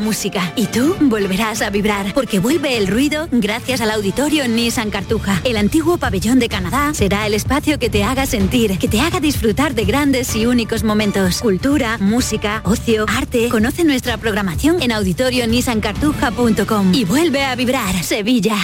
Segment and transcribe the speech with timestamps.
[0.00, 0.52] música.
[0.56, 5.40] Y tú volverás a vibrar, porque vuelve el ruido gracias al auditorio Nissan Cartuja.
[5.44, 9.20] El antiguo pabellón de Canadá será el espacio que te haga sentir, que te haga
[9.20, 11.40] disfrutar de grandes y únicos momentos.
[11.40, 13.48] Cultura, música, ocio, arte.
[13.48, 18.56] Conoce nuestra programación en auditorionissancartuja.com y vuelve a vibrar, Sevilla.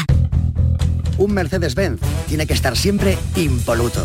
[1.18, 4.04] Un Mercedes-Benz tiene que estar siempre impoluto.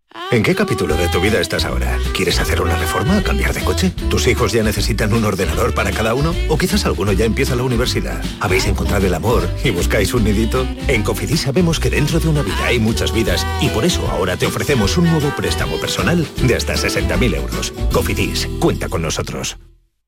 [0.31, 1.97] ¿En qué capítulo de tu vida estás ahora?
[2.13, 3.21] ¿Quieres hacer una reforma?
[3.23, 3.91] ¿Cambiar de coche?
[4.09, 6.33] ¿Tus hijos ya necesitan un ordenador para cada uno?
[6.49, 8.21] ¿O quizás alguno ya empieza la universidad?
[8.39, 10.67] ¿Habéis encontrado el amor y buscáis un nidito?
[10.87, 14.35] En Cofidis sabemos que dentro de una vida hay muchas vidas y por eso ahora
[14.35, 17.73] te ofrecemos un nuevo préstamo personal de hasta 60.000 euros.
[17.91, 19.57] Cofidis, cuenta con nosotros.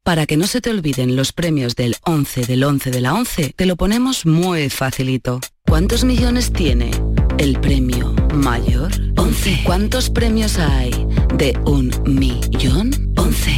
[0.04, 3.54] Para que no se te olviden los premios del 11 del 11 de la 11,
[3.56, 5.40] te lo ponemos muy facilito.
[5.66, 6.92] ¿Cuántos millones tiene
[7.38, 8.92] el premio mayor?
[9.18, 9.62] 11.
[9.64, 10.92] ¿Cuántos premios hay
[11.38, 13.14] de un millón?
[13.18, 13.52] 11.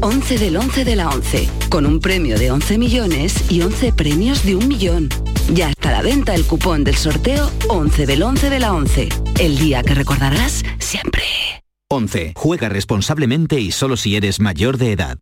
[0.00, 4.44] 11 del 11 de la 11, con un premio de 11 millones y 11 premios
[4.44, 5.08] de un millón.
[5.52, 9.08] Ya está a la venta el cupón del sorteo 11 del 11 de la 11,
[9.38, 11.61] el día que recordarás siempre.
[11.92, 12.32] 11.
[12.34, 15.18] Juega responsablemente y solo si eres mayor de edad.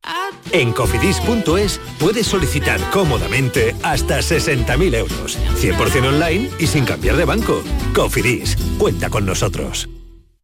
[0.53, 7.63] En cofidis.es puedes solicitar cómodamente hasta 60.000 euros, 100% online y sin cambiar de banco.
[7.95, 9.89] Cofidis, cuenta con nosotros.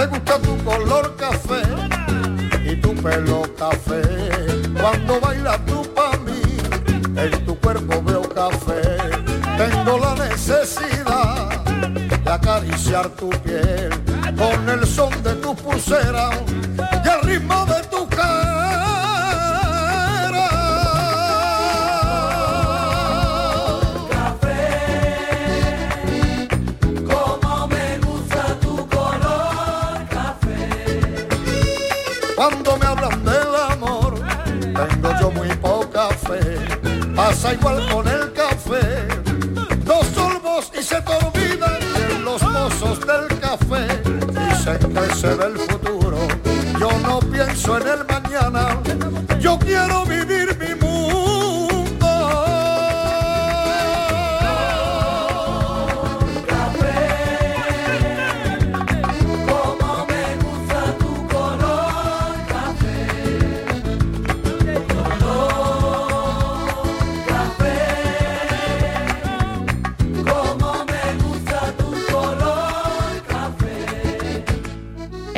[0.00, 1.60] Me gusta tu color café
[2.64, 4.00] y tu pelo café.
[4.80, 6.40] Cuando bailas tú para mí,
[7.16, 8.80] en tu cuerpo veo café.
[9.58, 13.90] Tengo la necesidad de acariciar tu piel
[14.38, 16.30] con el son de tu pulsera
[17.04, 17.66] y el ritmo
[37.42, 39.08] Pasa igual con el café.
[39.86, 43.86] Dos sorbos y se te de los mozos del café.
[44.50, 46.18] Dicen que se ve el futuro.
[46.78, 48.78] Yo no pienso en el mañana.
[49.40, 50.19] Yo quiero vivir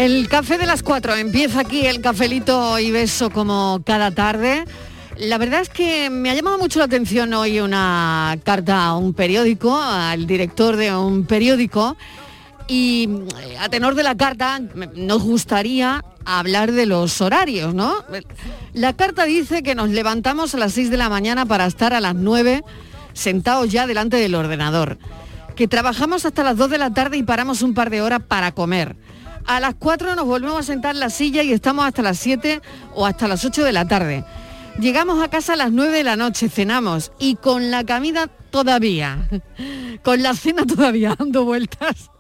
[0.03, 1.15] El café de las cuatro.
[1.15, 4.65] Empieza aquí el cafelito y beso como cada tarde.
[5.17, 9.15] La verdad es que me ha llamado mucho la atención hoy una carta a un
[9.15, 11.97] periódico, al director de un periódico,
[12.67, 13.11] Y
[13.45, 14.61] eh, a tenor de la carta,
[14.97, 17.95] nos gustaría hablar de los horarios, ¿no?
[18.73, 22.01] La carta dice que nos levantamos a las 6 de la mañana para estar a
[22.01, 22.65] las 9
[23.13, 24.99] sentados ya delante del ordenador.
[25.55, 28.51] Que trabajamos hasta las 2 de la tarde y paramos un par de horas para
[28.51, 28.97] comer.
[29.47, 32.63] A las 4 nos volvemos a sentar en la silla y estamos hasta las 7
[32.95, 34.25] o hasta las 8 de la tarde.
[34.79, 39.29] Llegamos a casa a las 9 de la noche, cenamos y con la comida todavía,
[40.03, 42.11] con la cena todavía dando vueltas,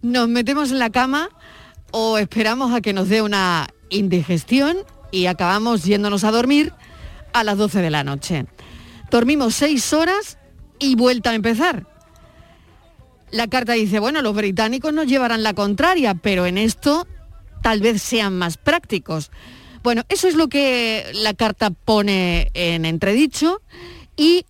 [0.00, 1.28] nos metemos en la cama
[1.90, 4.78] o esperamos a que nos dé una indigestión
[5.10, 6.72] y acabamos yéndonos a dormir
[7.34, 8.46] a las 12 de la noche.
[9.10, 10.38] Dormimos 6 horas
[10.78, 11.91] y vuelta a empezar.
[13.32, 17.06] La carta dice, bueno, los británicos nos llevarán la contraria, pero en esto
[17.62, 19.30] tal vez sean más prácticos.
[19.82, 23.62] Bueno, eso es lo que la carta pone en entredicho
[24.16, 24.44] y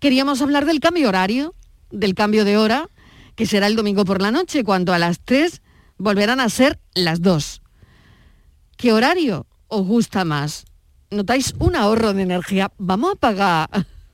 [0.00, 1.54] queríamos hablar del cambio horario,
[1.90, 2.90] del cambio de hora,
[3.36, 5.62] que será el domingo por la noche, cuando a las 3
[5.96, 7.62] volverán a ser las 2.
[8.76, 10.66] ¿Qué horario os gusta más?
[11.10, 12.70] ¿Notáis un ahorro de energía?
[12.76, 13.68] ¿Vamos a pagar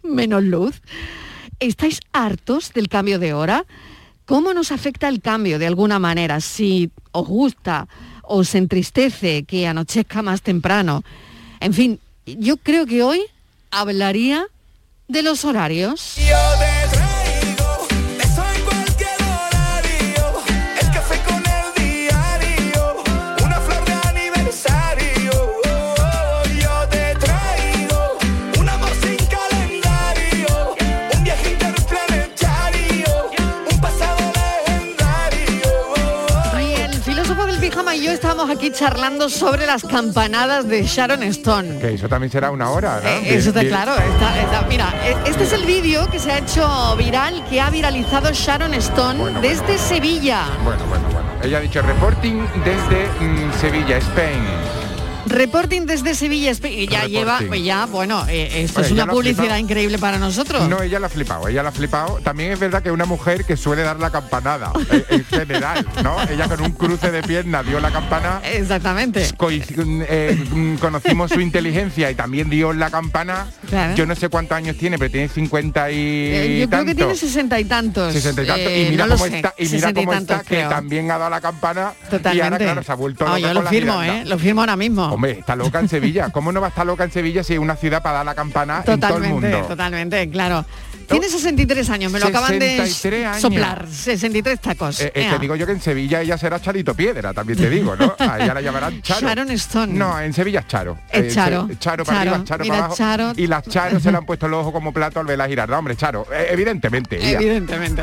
[0.05, 0.81] menos luz?
[1.61, 3.67] ¿Estáis hartos del cambio de hora?
[4.25, 6.41] ¿Cómo nos afecta el cambio de alguna manera?
[6.41, 7.87] Si os gusta,
[8.23, 11.05] os entristece que anochezca más temprano.
[11.61, 13.21] En fin, yo creo que hoy
[13.71, 14.47] hablaría
[15.09, 16.17] de los horarios.
[38.41, 41.79] Estábamos aquí charlando sobre las campanadas de Sharon Stone.
[41.79, 43.09] Que eso también será una hora, ¿no?
[43.09, 43.93] Eh, Eso está claro.
[43.97, 47.69] está- está- mira, eh, este es el vídeo que se ha hecho viral, que ha
[47.69, 50.45] viralizado Sharon Stone desde Sevilla.
[50.65, 51.29] Bueno, bueno, bueno.
[51.43, 54.41] Ella ha dicho reporting desde mm, Sevilla, Spain.
[55.27, 57.09] Reporting desde Sevilla, y ya Reporting.
[57.11, 60.69] lleva, pues ya, bueno, eh, esto Pues es una publicidad increíble para nosotros.
[60.69, 62.21] No, ella la ha flipado, ella la ha flipado.
[62.23, 65.87] También es verdad que es una mujer que suele dar la campanada, eh, en general,
[66.03, 66.17] ¿no?
[66.29, 68.41] Ella con un cruce de piernas dio la campana.
[68.45, 69.29] Exactamente.
[69.49, 73.47] Eh, mm, conocimos su inteligencia y también dio la campana.
[73.69, 73.95] Claro.
[73.95, 77.13] Yo no sé cuántos años tiene, pero tiene 50 y Eh, yo creo que tiene
[77.13, 77.19] tantos.
[77.19, 78.13] sesenta y tantos.
[78.13, 78.67] 60 y tantos.
[78.73, 80.69] Eh, y mira no cómo está, y mira 60 cómo tantos, está, que creo.
[80.69, 81.93] también ha dado la campana.
[82.11, 82.37] Totalmente.
[82.37, 84.03] Y ahora, claro, se ha vuelto loca yo lo firmo.
[84.03, 84.25] ¿eh?
[84.27, 85.10] Lo firmo ahora mismo.
[85.13, 86.29] Hombre, está loca en Sevilla.
[86.33, 88.35] ¿Cómo no va a estar loca en Sevilla si es una ciudad para dar la
[88.35, 89.67] campana en todo el Totalmente, mundo?
[89.69, 90.65] totalmente, claro.
[91.09, 93.41] Tiene 63 años, me lo acaban de 63 años.
[93.43, 93.87] soplar.
[93.91, 95.01] 63 tacos.
[95.01, 97.97] Eh, eh, te digo yo que en Sevilla ella será Charito Piedra, también te digo,
[97.97, 98.15] ¿no?
[98.17, 99.27] A ella la llamarán Charo.
[99.27, 99.93] Sharon Stone.
[99.93, 100.99] No, en Sevilla es Charo.
[101.11, 101.69] Es Eh, Charo.
[101.81, 102.31] Charo para Charo.
[102.31, 102.97] arriba, Charo Mira, para abajo.
[102.97, 103.33] Charo.
[103.37, 105.77] Y las Charo se le han puesto los ojos como plato al ver la girarda.
[105.77, 107.17] Hombre, Charo, eh, evidentemente.
[107.17, 107.39] ella.
[107.41, 108.03] Evidentemente.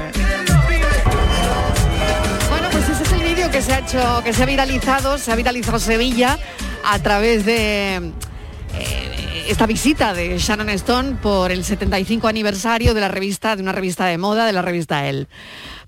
[2.50, 5.32] Bueno, pues ese es el vídeo que se ha hecho, que se ha viralizado, se
[5.32, 6.38] ha viralizado Sevilla
[6.90, 13.08] a través de eh, esta visita de Shannon Stone por el 75 aniversario de la
[13.08, 15.28] revista, de una revista de moda, de la revista Elle.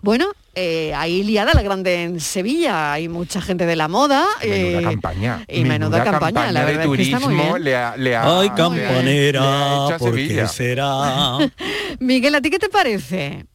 [0.02, 4.26] Bueno, eh, ahí liada la grande en Sevilla, hay mucha gente de la moda.
[4.42, 5.44] Menuda eh, campaña.
[5.48, 7.64] Y menuda, campaña, la de verdad es que está muy turismo bien.
[7.66, 10.48] le ha, le ha- Ay, le ha- campanera, le ha hecho a ¿por qué Sevilla.
[10.48, 11.38] será?
[12.00, 13.46] Miguel, ¿a ti qué te parece?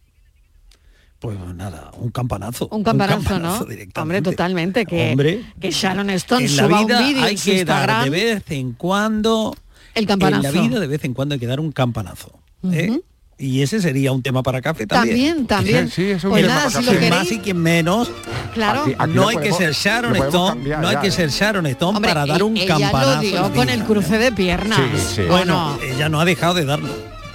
[1.25, 2.69] Pues nada, un campanazo.
[2.71, 3.65] Un campanazo, ¿no?
[3.65, 4.01] directamente.
[4.01, 7.39] Hombre, totalmente, que, Hombre, que Sharon Stone en la suba vida un vídeo hay en
[7.39, 9.55] su que dar de vez en cuando
[9.95, 10.47] El campanazo.
[10.49, 12.33] En la vida de vez en cuando hay que dar un campanazo.
[12.71, 13.01] ¿eh?
[13.37, 15.47] Y ese sería un tema para café también.
[15.47, 15.91] También, también.
[15.91, 16.85] Sí, es un Pues nada, si.
[16.85, 18.11] Quien más y quien menos.
[18.55, 18.83] Claro.
[18.83, 21.67] Aquí- aquí no hay que ser Sharon Stone, cambiar no hay ya, que ser Sharon
[21.67, 23.15] Stone Hombre, para dar un ella campanazo.
[23.17, 24.79] lo dio al con el cruce de piernas.
[24.79, 25.21] Sí, sí.
[25.23, 25.83] ¿o Bueno, no?
[25.83, 26.89] ella no ha dejado de darlo.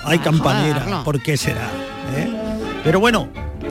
[0.06, 0.86] Hay campanera.
[0.90, 1.04] no.
[1.04, 1.70] ¿Por qué será?
[2.16, 2.30] ¿Eh?
[2.84, 3.28] Pero bueno,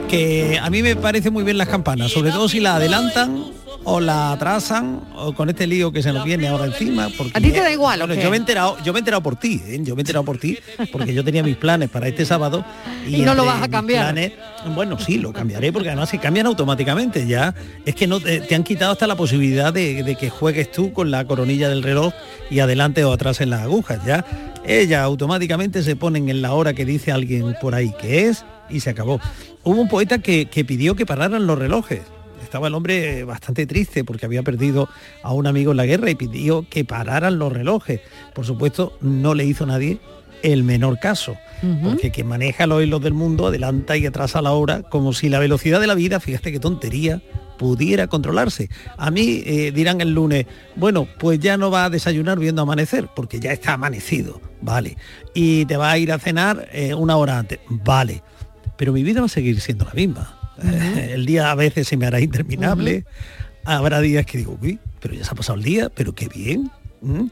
[0.09, 3.43] que a mí me parece muy bien las campanas, sobre todo si la adelantan
[3.85, 7.07] o la atrasan o con este lío que se nos viene ahora encima.
[7.17, 9.01] Porque, ¿A ti te da igual o Bueno, yo me he enterado, yo me he
[9.01, 9.79] enterado por ti, ¿eh?
[9.81, 10.57] yo me he enterado por ti,
[10.91, 12.65] porque yo tenía mis planes para este sábado
[13.07, 14.03] Y no lo vas a cambiar.
[14.13, 14.33] planes-
[14.75, 17.55] bueno, sí, lo cambiaré porque además se cambian automáticamente ya.
[17.85, 20.91] Es que no te, te han quitado hasta la posibilidad de, de que juegues tú
[20.91, 22.13] con la coronilla del reloj
[22.49, 23.99] y adelante o atrás en las agujas.
[24.05, 24.25] Ya
[24.65, 28.79] ellas automáticamente se ponen en la hora que dice alguien por ahí que es y
[28.79, 29.19] se acabó.
[29.63, 32.01] Hubo un poeta que, que pidió que pararan los relojes.
[32.43, 34.89] Estaba el hombre bastante triste porque había perdido
[35.21, 38.01] a un amigo en la guerra y pidió que pararan los relojes.
[38.33, 39.99] Por supuesto, no le hizo nadie
[40.41, 41.37] el menor caso,
[41.83, 45.39] porque quien maneja los hilos del mundo adelanta y atrasa la hora como si la
[45.39, 47.21] velocidad de la vida, fíjate qué tontería,
[47.57, 48.69] pudiera controlarse.
[48.97, 50.45] A mí eh, dirán el lunes,
[50.75, 54.97] bueno, pues ya no va a desayunar viendo amanecer, porque ya está amanecido, vale.
[55.33, 58.23] Y te va a ir a cenar eh, una hora antes, vale.
[58.79, 60.39] Pero mi vida va a seguir siendo la misma.
[60.63, 63.03] El día a veces se me hará interminable.
[63.65, 66.71] Habrá días que digo, uy, pero ya se ha pasado el día, pero qué bien.
[67.01, 67.25] ¿Mm?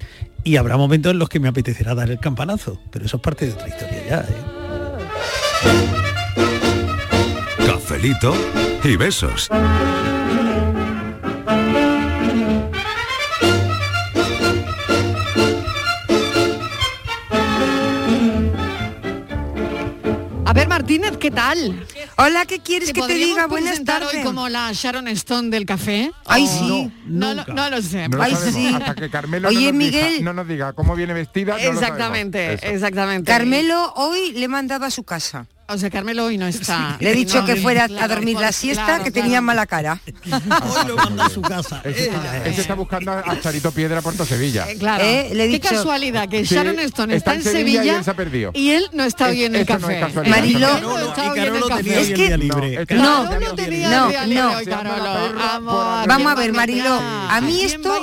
[0.44, 3.48] Y habrá momentos en los que me apetecerá dar el campanazo, pero eso es parte
[3.48, 4.20] de otra historia ya.
[4.20, 4.26] ¿eh?
[7.66, 8.36] Cafelito
[8.84, 9.50] y besos.
[20.48, 21.86] A ver, Martínez, ¿qué tal?
[22.18, 23.48] Hola, ¿qué quieres que te diga?
[23.48, 24.24] Buenas hoy tardes.
[24.24, 26.10] como la Sharon Stone del café?
[26.26, 26.92] Ay, ¿O- sí.
[27.06, 28.08] No, lo- no lo sé.
[28.08, 28.68] No Ay, sí.
[28.74, 30.12] hasta que Carmelo Oye, no, nos Miguel.
[30.14, 31.52] Diga, no nos diga cómo viene vestida.
[31.52, 31.82] no lo sabemos.
[31.84, 33.30] exactamente, exactamente.
[33.30, 35.48] Carmelo hoy le he mandado a su casa.
[35.70, 36.96] O sea, Carmelo hoy no está.
[37.02, 39.26] Le he dicho No, que fuera a claro, dormir la siesta, claro, que claro.
[39.26, 40.00] tenía mala cara.
[40.26, 41.82] Hoy lo manda a su casa.
[41.84, 44.66] Ese, está, ese está buscando a Charito Piedra Puerto Sevilla.
[44.70, 45.04] Eh, Claro.
[45.04, 48.12] Eh, le he Qué casualidad que Sí, Sharon Stone está, en Sevilla, y él se
[48.12, 48.52] ha perdido.
[48.54, 50.00] y él no está hoy en el no café.
[50.00, 50.16] es.
[50.16, 50.98] Marilo- no
[51.88, 52.14] Es
[52.88, 54.98] que- No, no, no.
[56.08, 56.94] Vamos ¿quién a ver, Marilo,
[57.30, 57.94] a mí ¿Quién esto,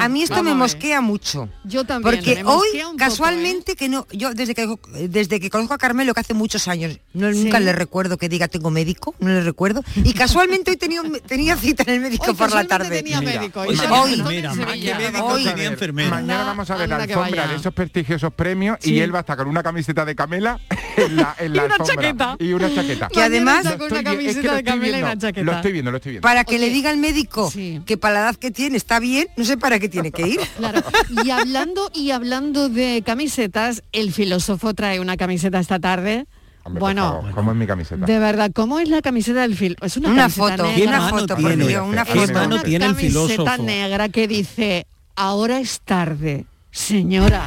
[0.00, 1.48] a mí esto me mosquea mucho.
[1.64, 2.14] Yo también.
[2.16, 4.66] Porque hoy, poco, casualmente, que no, yo desde que
[5.08, 7.44] desde que conozco a Carmelo, que hace muchos años, no, Sí.
[7.44, 9.82] nunca le recuerdo que diga tengo médico, no le recuerdo.
[9.96, 12.88] Y casualmente hoy tenía, tenía cita en el médico Hoy por la tarde.
[12.90, 13.60] tenía Mira, médico.
[13.60, 14.98] hoy y tenía Sharon enfermera, Stone en más que Sevilla.
[15.10, 16.10] médico, Hoy- tenía enfermera.
[16.10, 18.94] Mañana vamos a ver la alfombra de esos prestigiosos premios Sí.
[18.94, 20.60] y él va a estar con una camiseta de Camela
[20.96, 21.94] en la, en la Y una alfombra.
[21.96, 22.36] chaqueta.
[22.38, 23.08] Y una chaqueta.
[23.08, 24.90] Que además- con Lo una estoy vi- es que camiseta lo de estoy Camela y
[24.90, 25.06] viendo.
[25.12, 25.44] una chaqueta.
[25.44, 26.22] Lo estoy viendo, lo estoy viendo.
[26.26, 27.80] Para que Oye, le diga al médico sí.
[27.86, 30.40] que para la edad que tiene está bien, no sé para qué tiene que ir.
[30.56, 30.82] Claro.
[31.24, 36.26] Y hablando y hablando de camisetas, el filósofo trae una camiseta esta tarde.
[36.66, 38.06] Hombre, bueno, favor, ¿cómo es mi camiseta?
[38.06, 39.86] de verdad, ¿cómo es la camiseta del filósofo?
[39.86, 40.74] Es una, Una camiseta foto, negra.
[40.76, 41.66] ¿Qué una mano foto, por tiene?
[41.68, 42.22] Dios, una ¿Qué foto.
[42.24, 43.62] Es mano una tiene el camiseta filósofo?
[43.62, 47.44] negra que dice, ahora es tarde, señora.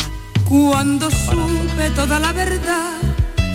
[0.48, 2.94] Cuando supe toda la verdad,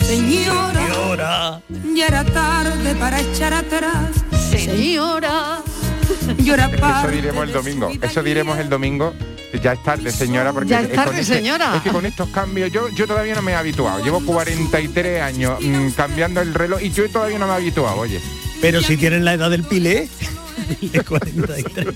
[0.03, 1.61] señora, Ahora.
[1.97, 4.11] ya era tarde para echar atrás.
[4.51, 5.63] Señora.
[6.39, 6.71] Llora
[7.01, 7.91] Eso diremos el domingo.
[8.01, 9.15] Eso diremos el domingo.
[9.63, 11.77] Ya es tarde, señora, porque Ya es con tarde, este- señora.
[11.77, 14.03] Es que con estos cambios yo yo todavía no me he habituado.
[14.03, 18.21] Llevo 43 años mm, cambiando el reloj y yo todavía no me he habituado, oye.
[18.61, 20.09] Pero si tienen la edad del pilé,
[20.81, 21.87] de 43.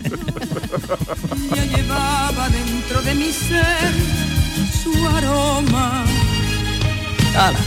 [1.55, 3.93] Ya llevaba dentro de mi ser
[4.83, 6.05] su aroma.
[7.37, 7.59] Ala.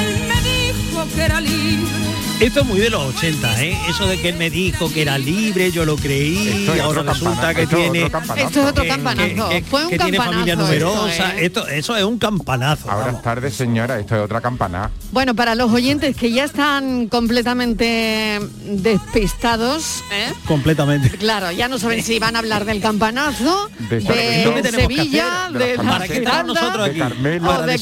[0.00, 1.88] Él me dijo que era libre.
[2.40, 3.76] Esto es muy de los 80, ¿eh?
[3.88, 7.02] Eso de que él me dijo que era libre, yo lo creí, Esto es ahora
[7.02, 8.04] resulta que esto es tiene...
[8.04, 8.46] otro campanazo.
[8.46, 9.48] Esto es otro que- campanazo.
[9.48, 11.34] que- Fue un que tiene familia campanazo esto, numerosa.
[11.36, 11.44] ¿eh?
[11.46, 12.88] Esto, eso es un campanazo.
[12.92, 14.88] Ahora es tarde, señora, esto es otra campana.
[15.10, 20.32] Bueno, para los oyentes que ya están completamente despistados, ¿eh?
[20.46, 21.10] Completamente.
[21.18, 24.54] Claro, ya no saben si van a hablar del campanazo, De de, Sargento.
[24.54, 25.48] ¿Qué tenemos que Sevilla?
[25.52, 25.76] De de de.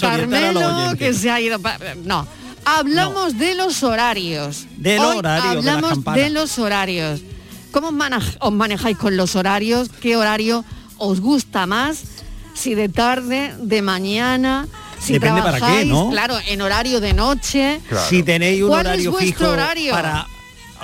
[0.01, 0.91] Carmelo.
[0.93, 1.59] de que se ha ido.
[1.59, 2.27] pa- No,
[2.67, 4.67] hablamos de los horarios.
[4.77, 7.21] Del Hoy horario, de la hablamos de los horarios.
[7.71, 7.93] ¿Cómo
[8.41, 9.89] os manejáis con los horarios?
[10.01, 10.65] ¿Qué horario
[10.99, 12.03] os gusta más?
[12.55, 14.67] Si de tarde, de mañana,
[14.99, 16.11] si Depende para qué, trabajáis, ¿no?
[16.11, 17.81] claro, en horario de noche.
[18.09, 19.93] Si tenéis un ¿Cuál es horario vuestro fijo horario?
[19.93, 20.27] para...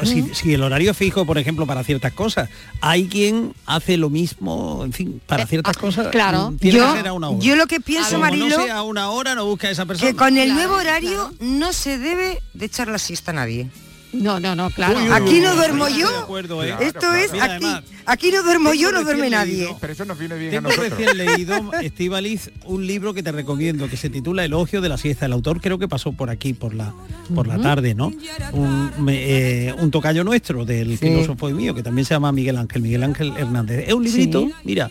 [0.05, 2.49] Si, si el horario fijo, por ejemplo, para ciertas cosas,
[2.81, 6.07] hay quien hace lo mismo, en fin, para ciertas cosas.
[6.07, 6.51] Eh, claro.
[6.51, 7.39] mm, Tiene Yo- que ser a una hora.
[7.41, 9.87] yo lo que pienso, Como Marilo, no sea a una hora, no busca a esa
[9.87, 10.11] persona.
[10.11, 13.69] Que con el Claro, nuevo horario no se debe de echar la siesta a nadie.
[14.12, 14.99] No, no, no, claro.
[14.99, 16.07] Uy, uy, Aquí no duermo yo.
[16.21, 16.75] acuerdo, ¿eh?
[16.81, 17.64] Esto es Mira, aquí.
[17.64, 19.59] además, Aquí no duermo yo, no duerme nadie.
[19.64, 20.99] leído- Pero eso nos viene bien a Tengo nosotros.
[20.99, 25.26] recién leído, Estivaliz, un libro que te recomiendo que se titula Elogio de la siesta.
[25.26, 26.92] El autor creo que pasó por aquí, por la,
[27.35, 28.12] por la tarde, ¿no?
[28.52, 31.07] Un, me- eh, un tocayo nuestro del Sí.
[31.07, 33.85] filósofo y mío, que también se llama Miguel Ángel, Miguel Ángel Hernández.
[33.88, 34.52] Es un librito, Sí.
[34.64, 34.90] mira,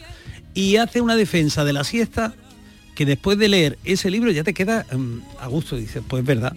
[0.54, 2.34] y hace una defensa de la siesta
[2.96, 5.76] que después de leer ese libro ya te queda mm, a gusto.
[5.76, 6.56] Dices, pues verdad,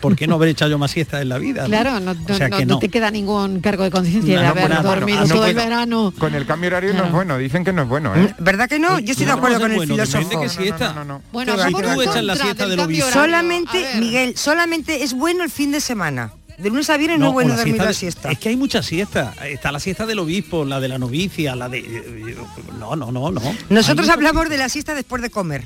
[0.00, 1.64] ¿por qué no haber echado yo más siesta en la vida?
[1.66, 2.78] Claro, no, O sea no- que no no.
[2.80, 5.54] te queda ningún cargo de conciencia No, de haber bueno, dormido ah, no, todo el
[5.54, 6.12] verano.
[6.18, 8.34] Con el cambio horario no es bueno, dicen que no es bueno, ¿eh?
[8.38, 8.98] ¿Verdad que no?
[8.98, 10.40] Yo estoy de acuerdo no, con el filósofo.
[10.40, 10.88] que siesta.
[10.92, 11.22] No, no, no.
[11.32, 13.84] Bueno, Tú echas la siesta de lo Solamente.
[13.98, 16.32] Miguel, solamente es bueno el fin de semana.
[16.58, 18.30] De lunes a viernes no, es bueno la dormir la siesta.
[18.30, 19.34] Es que hay muchas siestas.
[19.44, 21.78] Está la siesta del obispo, la de la novicia, la de...
[21.80, 22.36] eh,
[22.78, 23.40] No, no, no, no.
[23.70, 25.64] Nosotros hablamos de la siesta después de comer.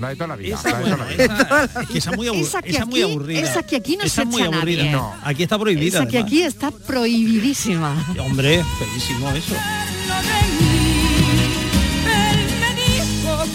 [0.00, 0.54] La de toda la vida.
[0.54, 1.24] Esa, la de toda la vida.
[1.24, 3.40] esa- es que esa es muy, Esa que esa es muy aquí- aburrida.
[3.40, 4.82] esa que aquí no Esa se es muy echa aburrida.
[4.84, 4.92] nadie.
[4.92, 5.98] No, aquí está prohibida.
[5.98, 6.26] Esa que además.
[6.32, 8.06] aquí está prohibidísima.
[8.20, 9.54] Hombre, feísimo eso.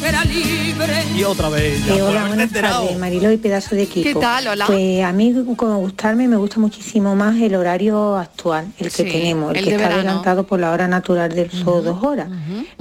[0.06, 0.94] Era libre.
[1.16, 1.88] Y otra vez.
[1.88, 4.20] Eh, hola, buenas tardes, Marilo y pedazo de equipo.
[4.20, 4.48] ¿Qué tal?
[4.48, 4.66] Hola.
[4.68, 9.04] Pues a mí, como gustarme, me gusta muchísimo más el horario actual, el que Sí,
[9.04, 10.00] tenemos, el, el que está verano.
[10.02, 12.28] adelantado por la hora natural del sol, dos horas.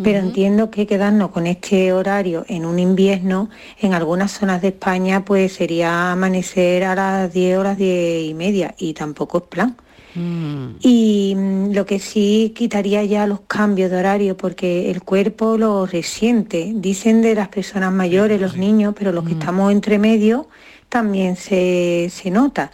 [0.02, 3.50] Pero entiendo que quedarnos con este horario en un invierno,
[3.80, 8.74] en algunas zonas de España, pues sería amanecer a las 10 horas, 10 y media,
[8.78, 9.76] y tampoco es plan.
[10.14, 15.86] Y mm, lo que sí quitaría ya los cambios de horario porque el cuerpo lo
[15.86, 16.72] resiente.
[16.74, 20.48] Dicen de las personas mayores, los niños, pero los que estamos entre medio
[20.88, 22.70] también se, se nota.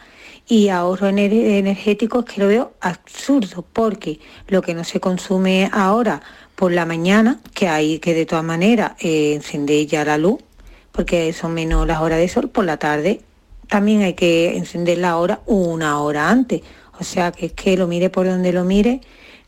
[0.49, 4.19] Y ahorro ener- energético es que lo veo absurdo porque
[4.49, 6.23] lo que no se consume ahora
[6.57, 10.41] por la mañana, que hay que de todas maneras eh, encender ya la luz,
[10.91, 13.21] porque son menos las horas de sol, por la tarde
[13.69, 16.63] también hay que encender la hora una hora antes.
[17.01, 19.01] O sea que es que lo mire por donde lo mire,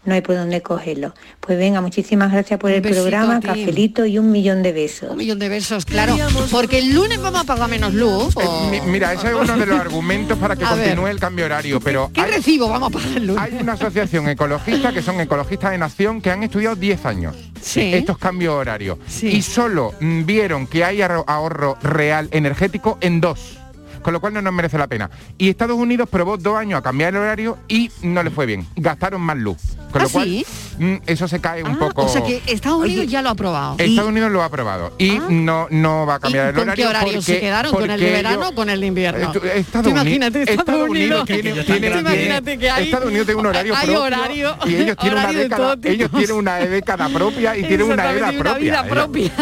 [0.05, 1.13] no hay por dónde cogerlo.
[1.41, 5.11] Pues venga, muchísimas gracias por Un el programa, cafelito y un millón de besos.
[5.11, 6.17] Un millón de besos, claro.
[6.51, 8.35] Porque el lunes vamos a pagar menos luz.
[8.37, 10.85] o- Eh, Mi- Mira, ese es uno de los argumentos para que A ver.
[10.91, 13.43] continúe el cambio horario, pero ¿Qué recibo vamos a pagar el lunes?
[13.43, 17.93] hay una asociación ecologista que son ecologistas de nación que han estudiado 10 años Sí.
[17.93, 23.59] estos cambios horarios y solo mm, vieron que hay ahorro- ahorro real energético en dos.
[24.03, 25.11] Con lo cual no nos merece la pena.
[25.39, 28.67] Y Estados Unidos probó dos años a cambiar el horario y no le fue bien.
[28.77, 29.77] Gastaron más luz.
[29.91, 30.47] Con ¿Ah, lo cual, sí?
[30.79, 32.05] mm, eso se cae un poco.
[32.05, 33.75] O sea que Estados Unidos ya lo ha aprobado.
[33.79, 36.85] Estados Unidos lo ha aprobado y no, no va a cambiar el ¿Con horario.
[36.85, 37.73] qué horario porque, se quedaron?
[37.73, 39.27] ¿Con el de verano o con el de invierno?
[39.33, 43.75] Esto- Estados imagínate Estados, Estados Unidos tiene- imagínate que hay Estados Unidos tiene un horario
[43.75, 47.87] hay propio horario, y ellos tienen una década, ellos tienen una década propia y tienen
[47.87, 48.83] una era Exactamente, una propia.
[48.83, 49.33] vida propia.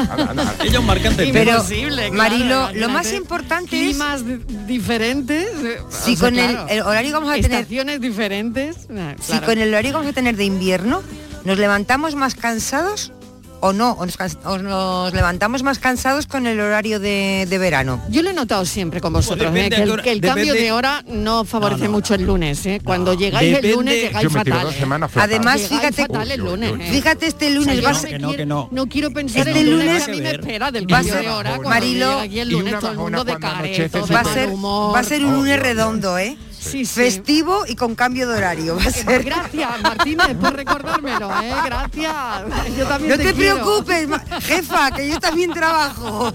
[0.64, 1.64] Ellos marcan Pero,
[2.12, 3.83] Marilo, lo más importante es...
[3.97, 5.47] Climas di- diferentes.
[5.64, 8.76] eh, Si sea, con el- horario vamos a tener- Estaciones diferentes.
[8.97, 11.02] ah, Si con el horario vamos a tener de invierno,
[11.45, 13.12] ¿nos levantamos más cansados
[13.61, 13.90] o no?
[13.99, 18.00] ¿O nos, cans- o nos levantamos más cansados con el horario de, de verano?
[18.09, 19.68] Yo lo he notado siempre con vosotros, Pues ¿eh?
[19.71, 22.64] que el, que cambio de hora no favorece mucho el lunes.
[22.66, 22.80] ¿eh?
[22.85, 24.68] Cuando llegáis Depende- el lunes, llegáis fatal.
[24.68, 24.87] ¿eh?
[25.16, 26.73] Además, Llegáis fíjate, fatal el lunes.
[26.78, 26.88] ¿eh?
[26.92, 29.66] fíjate este lunes O sea, yo va a no quiero- no quiero pensar Este en
[29.66, 31.59] el lunes que a mí me espera del Va a cambio ser- de hora.
[31.59, 33.49] Marilo, el lunes todo el mundo de de va
[34.21, 34.95] a mal ser humor.
[34.95, 36.38] va a ser un lunes redondo, ¿eh?
[36.68, 38.76] Festivo y con cambio de horario.
[38.76, 39.25] Va a ser.
[39.25, 41.54] Gracias, Martínez, por recordármelo, ¿eh?
[41.64, 42.14] Gracias.
[42.76, 44.08] Yo también No te, te preocupes,
[44.42, 46.32] jefa, que yo también trabajo.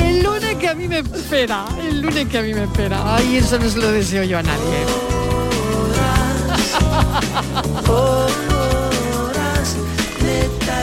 [0.00, 3.16] El lunes que a mí me espera, el lunes que a mí me espera.
[3.16, 4.86] Ay, eso no se lo deseo yo a nadie.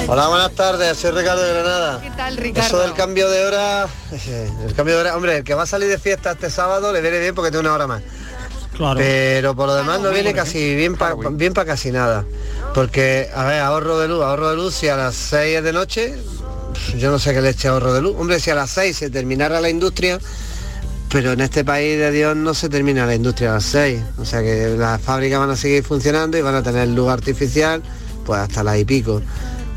[0.06, 2.02] Hola, buenas tardes, soy Ricardo de Granada.
[2.02, 2.68] ¿Qué tal, Ricardo?
[2.68, 3.88] Eso del cambio de hora,
[4.66, 7.02] el cambio de hora, hombre, el que va a salir de fiesta este sábado le
[7.02, 8.02] viene bien porque tiene una hora más.
[8.76, 8.98] Claro.
[8.98, 12.26] Pero por lo demás no viene casi bien para bien para casi nada.
[12.74, 15.74] Porque, a ver, ahorro de luz, ahorro de luz, si a las 6 es de
[15.74, 16.16] noche,
[16.98, 18.16] yo no sé qué le eche ahorro de luz.
[18.18, 20.20] Hombre, si a las 6 se terminara la industria,
[21.10, 24.02] pero en este país de Dios no se termina la industria a las 6.
[24.18, 27.82] O sea que las fábricas van a seguir funcionando y van a tener luz artificial
[28.26, 29.22] pues hasta las y pico.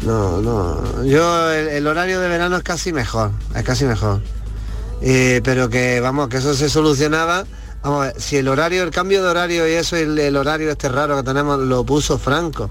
[0.05, 1.05] No, no.
[1.05, 4.21] Yo el, horario de verano es casi mejor, es casi mejor.
[5.01, 7.45] Pero que vamos, que eso se solucionaba.
[7.83, 10.71] Vamos, a ver, si el horario, el cambio de horario y eso, el, el horario
[10.71, 12.69] este raro que tenemos, lo puso Franco.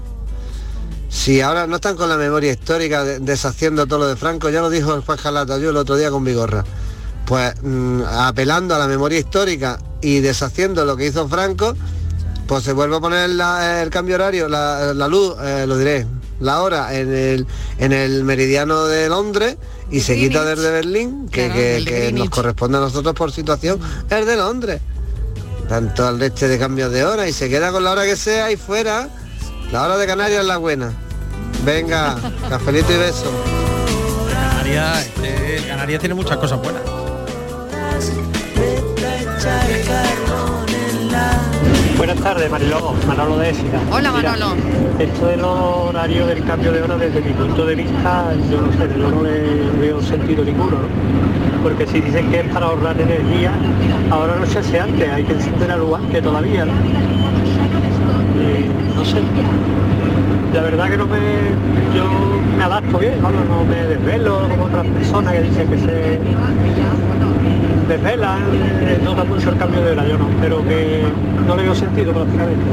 [1.08, 4.60] Si ahora no están con la memoria histórica de- deshaciendo todo lo de Franco, ya
[4.60, 6.64] lo dijo el Juan Jalata yo el otro día con Vigorra.
[7.24, 11.74] Pues mm, apelando a la memoria histórica y deshaciendo lo que hizo Franco,
[12.46, 16.06] pues se vuelve a poner el cambio horario, la, la luz, eh, lo diré,
[16.40, 17.46] la hora en el,
[17.78, 19.56] en el meridiano de Londres
[19.90, 23.78] y se quita desde Berlín, que, Claro, que- nos corresponde a nosotros por situación,
[24.10, 24.80] es de Londres.
[25.68, 28.52] Tanto al leche de cambios de hora y se queda con la hora que sea
[28.52, 29.08] y fuera.
[29.72, 30.92] La hora de Canarias es la buena.
[31.64, 32.16] Venga,
[32.48, 33.30] cafelito y beso.
[34.32, 36.82] Canarias, este, Canarias tiene muchas cosas buenas.
[41.96, 42.92] Buenas tardes, Mariló.
[43.06, 43.80] Manolo de Ésica.
[43.90, 44.54] Hola, Mira, Manolo.
[44.98, 48.88] Esto del horario del cambio de hora, desde mi punto de vista, yo no sé,
[48.98, 51.62] yo no le veo sentido ninguno, ¿no?
[51.62, 53.52] Porque si dicen que es para ahorrar energía,
[54.10, 56.72] ahora no se hace antes, hay que encender luz que todavía, ¿no?
[58.42, 59.22] Y no sé.
[60.52, 61.18] La verdad que no me.
[61.94, 62.04] yo
[62.56, 63.30] me adapto bien, ¿no?
[63.30, 66.20] no me desvelo como otras personas que dicen que se
[67.88, 71.04] desvelan, eh, notan mucho el cambio de hora, yo no, pero que
[71.46, 72.64] no le veo sentido prácticamente.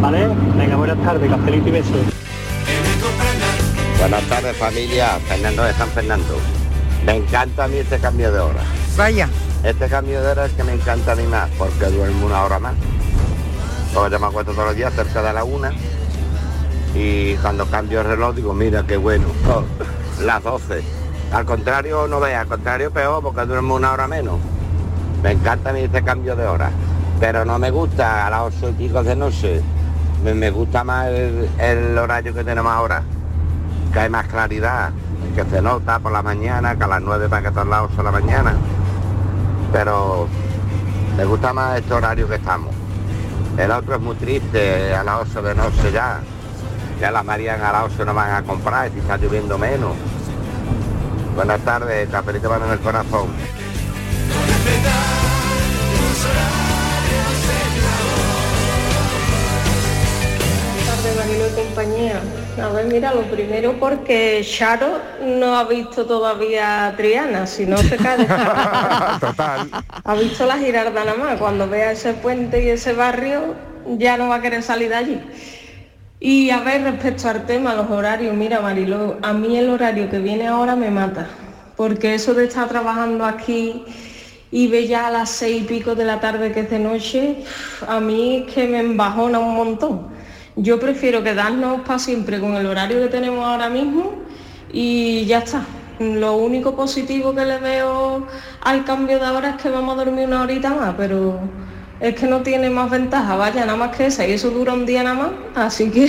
[0.00, 0.28] ¿Vale?
[0.56, 1.96] Venga, buenas tardes, cafelito y besos.
[3.98, 6.38] Buenas tardes familia, Fernando de San Fernando.
[7.04, 8.60] Me encanta a mí este cambio de hora.
[8.96, 9.28] Vaya.
[9.62, 12.58] Este cambio de hora es que me encanta a mí más, porque duermo una hora
[12.58, 12.74] más.
[13.92, 15.72] Porque yo me acuesto todos los días cerca de la una.
[16.94, 19.26] Y cuando cambio el reloj digo, mira qué bueno.
[20.20, 20.99] las 12.
[21.32, 24.38] Al contrario, no veas, al contrario peor porque duermo una hora menos.
[25.22, 26.70] Me encanta mi este cambio de hora,
[27.20, 29.62] pero no me gusta a las 8 y pico de noche.
[30.24, 33.02] Me, gusta más el, horario que tenemos ahora,
[33.92, 34.90] que hay más claridad,
[35.36, 37.96] que se nota por la mañana, que a las 9 para que a las 8
[37.96, 38.54] de la mañana.
[39.72, 40.26] Pero
[41.16, 42.74] me gusta más este horario que estamos.
[43.56, 46.20] El otro es muy triste, a las 8 de noche ya.
[47.00, 49.92] Ya las Marían a las 8 no van a comprar, si está lloviendo menos.
[51.34, 53.28] Buenas tardes, cafelito mano en el corazón.
[60.86, 62.20] tardes, Marilo y compañía.
[62.62, 67.78] A ver, mira, lo primero porque Charo no ha visto todavía a Triana, si no
[67.78, 68.26] se cae de
[69.20, 69.70] Total.
[70.04, 71.38] Ha visto la Girarda nada más.
[71.38, 73.54] Cuando vea ese puente y ese barrio,
[73.98, 75.20] ya no va a querer salir de allí.
[76.22, 80.18] Y a ver, respecto al tema, los horarios, mira Marilo, a mí el horario que
[80.18, 81.26] viene ahora me mata,
[81.76, 83.84] porque eso de estar trabajando aquí
[84.50, 87.42] y ve ya a las seis y pico de la tarde que es de noche,
[87.88, 90.08] a mí es que me embajona un montón.
[90.56, 94.12] Yo prefiero quedarnos para siempre con el horario que tenemos ahora mismo
[94.70, 95.64] y ya está.
[96.00, 98.26] Lo único positivo que le veo
[98.60, 101.40] al cambio de hora es que vamos a dormir una horita más, pero
[102.00, 104.86] es que no tiene más ventaja, vaya, nada más que esa, y eso dura un
[104.86, 106.08] día nada más, así que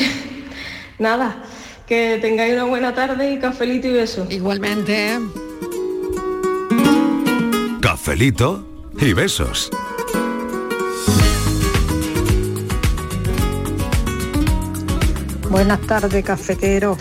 [0.99, 1.43] nada,
[1.85, 4.31] que tengáis una buena tarde y cafelito y besos.
[4.31, 5.19] Igualmente.
[7.81, 8.65] Cafelito
[8.99, 9.69] y besos.
[15.49, 16.97] Buenas tardes, cafetero.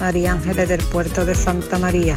[0.00, 2.16] María Ángeles del puerto de Santa María.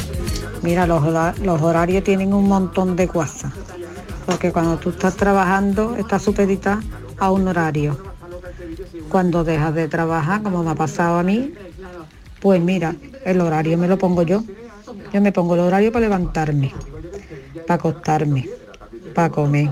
[0.62, 3.52] Mira, los, hora- los horarios tienen un montón de guasas.
[4.26, 6.82] Porque cuando tú estás trabajando, estás supedita
[7.18, 7.96] a un horario.
[9.08, 11.54] Cuando dejas de trabajar, como me ha pasado a mí,
[12.40, 14.42] pues mira, el horario me lo pongo yo.
[15.12, 16.74] Yo me pongo el horario para levantarme,
[17.66, 18.48] para acostarme,
[19.14, 19.70] para comer,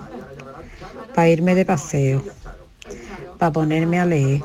[1.14, 2.22] para irme de paseo,
[3.38, 4.42] para ponerme a leer.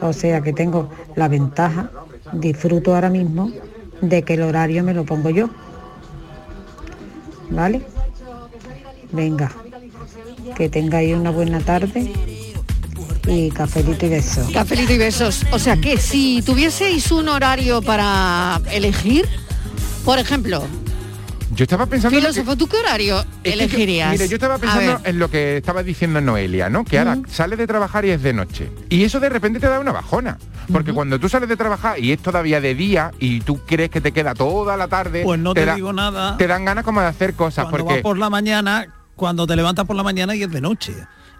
[0.00, 1.90] O sea que tengo la ventaja,
[2.32, 3.50] disfruto ahora mismo
[4.00, 5.48] de que el horario me lo pongo yo.
[7.50, 7.82] ¿Vale?
[9.12, 9.52] Venga,
[10.56, 12.12] que tengáis una buena tarde
[13.28, 14.50] y cafelito y besos.
[14.52, 15.44] Cafelito y besos.
[15.52, 19.26] O sea que si tuvieseis un horario para elegir,
[20.04, 20.62] por ejemplo,
[21.54, 22.16] Yo estaba pensando...
[22.16, 24.12] en lo que- filósofo, ¿tú qué horario yo- elegirías?
[24.12, 26.84] mire, yo estaba pensando en lo que estaba diciendo Noelia, ¿no?
[26.84, 28.70] Que ahora sales de trabajar y es de noche.
[28.90, 30.38] Y eso de repente te da una bajona.
[30.72, 34.00] Porque cuando tú sales de trabajar y es todavía de día y tú crees que
[34.00, 35.22] te queda toda la tarde...
[35.22, 36.36] Pues no te digo nada.
[36.36, 37.66] Te dan ganas como de hacer cosas.
[37.66, 40.60] Cuando porque vas por la mañana, cuando te levantas por la mañana y es de
[40.60, 40.94] noche.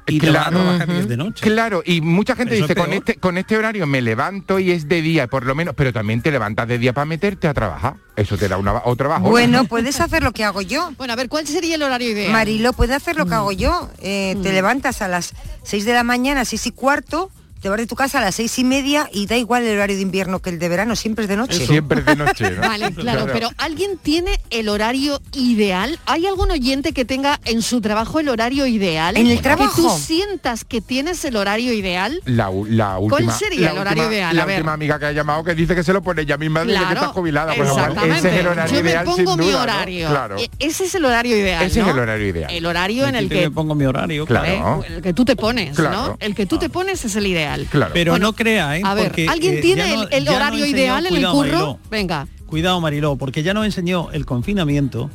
[0.09, 1.45] Y te vas a trabajar y es de noche.
[1.45, 4.71] Claro, y mucha gente Eso es dice, con este, con este horario me levanto y
[4.71, 7.55] es de día, por lo menos, pero también te levantas de día para meterte a
[7.55, 7.97] trabajar.
[8.15, 9.31] Eso te da una, otro bajón.
[9.31, 10.93] Bueno, puedes hacer lo que hago yo.
[10.97, 12.31] Bueno, a ver, ¿cuál sería el horario ideal?
[12.31, 13.91] Marilo, puedes hacer lo que hago yo.
[13.99, 15.35] Eh, Te levantas a las
[15.65, 17.33] 6 de la mañana, 6 y cuarto,
[17.67, 19.97] te vas de tu casa a las seis y media y da igual el horario
[19.97, 21.67] de invierno que el de verano, siempre es de noche.
[21.67, 22.61] Siempre es de noche, ¿no?
[22.69, 25.99] Vale, claro, pero ¿alguien tiene el horario ideal?
[26.07, 29.17] ¿Hay algún oyente que tenga en su trabajo el horario ideal?
[29.17, 29.83] ¿En el Que trabajo?
[29.83, 32.21] tú sientas que tienes el horario ideal.
[32.25, 34.37] La, la ¿Cuál última, sería la el horario última- ideal?
[34.37, 34.57] La A ver.
[34.59, 36.79] última amiga que ha llamado que dice que se lo pone ella misma desde que
[36.79, 37.53] Claro, está jubilada.
[37.57, 38.19] Exactamente.
[38.19, 39.63] ese es el horario Yo me ideal pongo sin mi duda, ¿no?
[39.65, 40.09] horario.
[40.09, 40.37] Claro.
[40.39, 41.87] E- Ese es el horario ideal, Ese ¿no?
[41.87, 42.51] es el horario ideal.
[42.53, 44.85] El horario en el Yo que pongo mi horario, Claro.
[44.89, 45.97] el que tú te pones, Claro.
[45.97, 46.17] ¿no?
[46.21, 47.56] El que tú te pones es el ideal.
[47.65, 47.93] Claro.
[47.95, 48.83] Pero Bueno, no crea, ¿eh?
[48.85, 51.35] A ver, Porque, ¿alguien eh, tiene no- el, no horario enseñó- ideal en el cuidado,
[51.35, 51.49] curro?
[51.51, 51.79] Mariló.
[51.91, 52.29] Venga.
[52.47, 55.11] Cuidado, Mariló, porque ya nos enseñó el confinamiento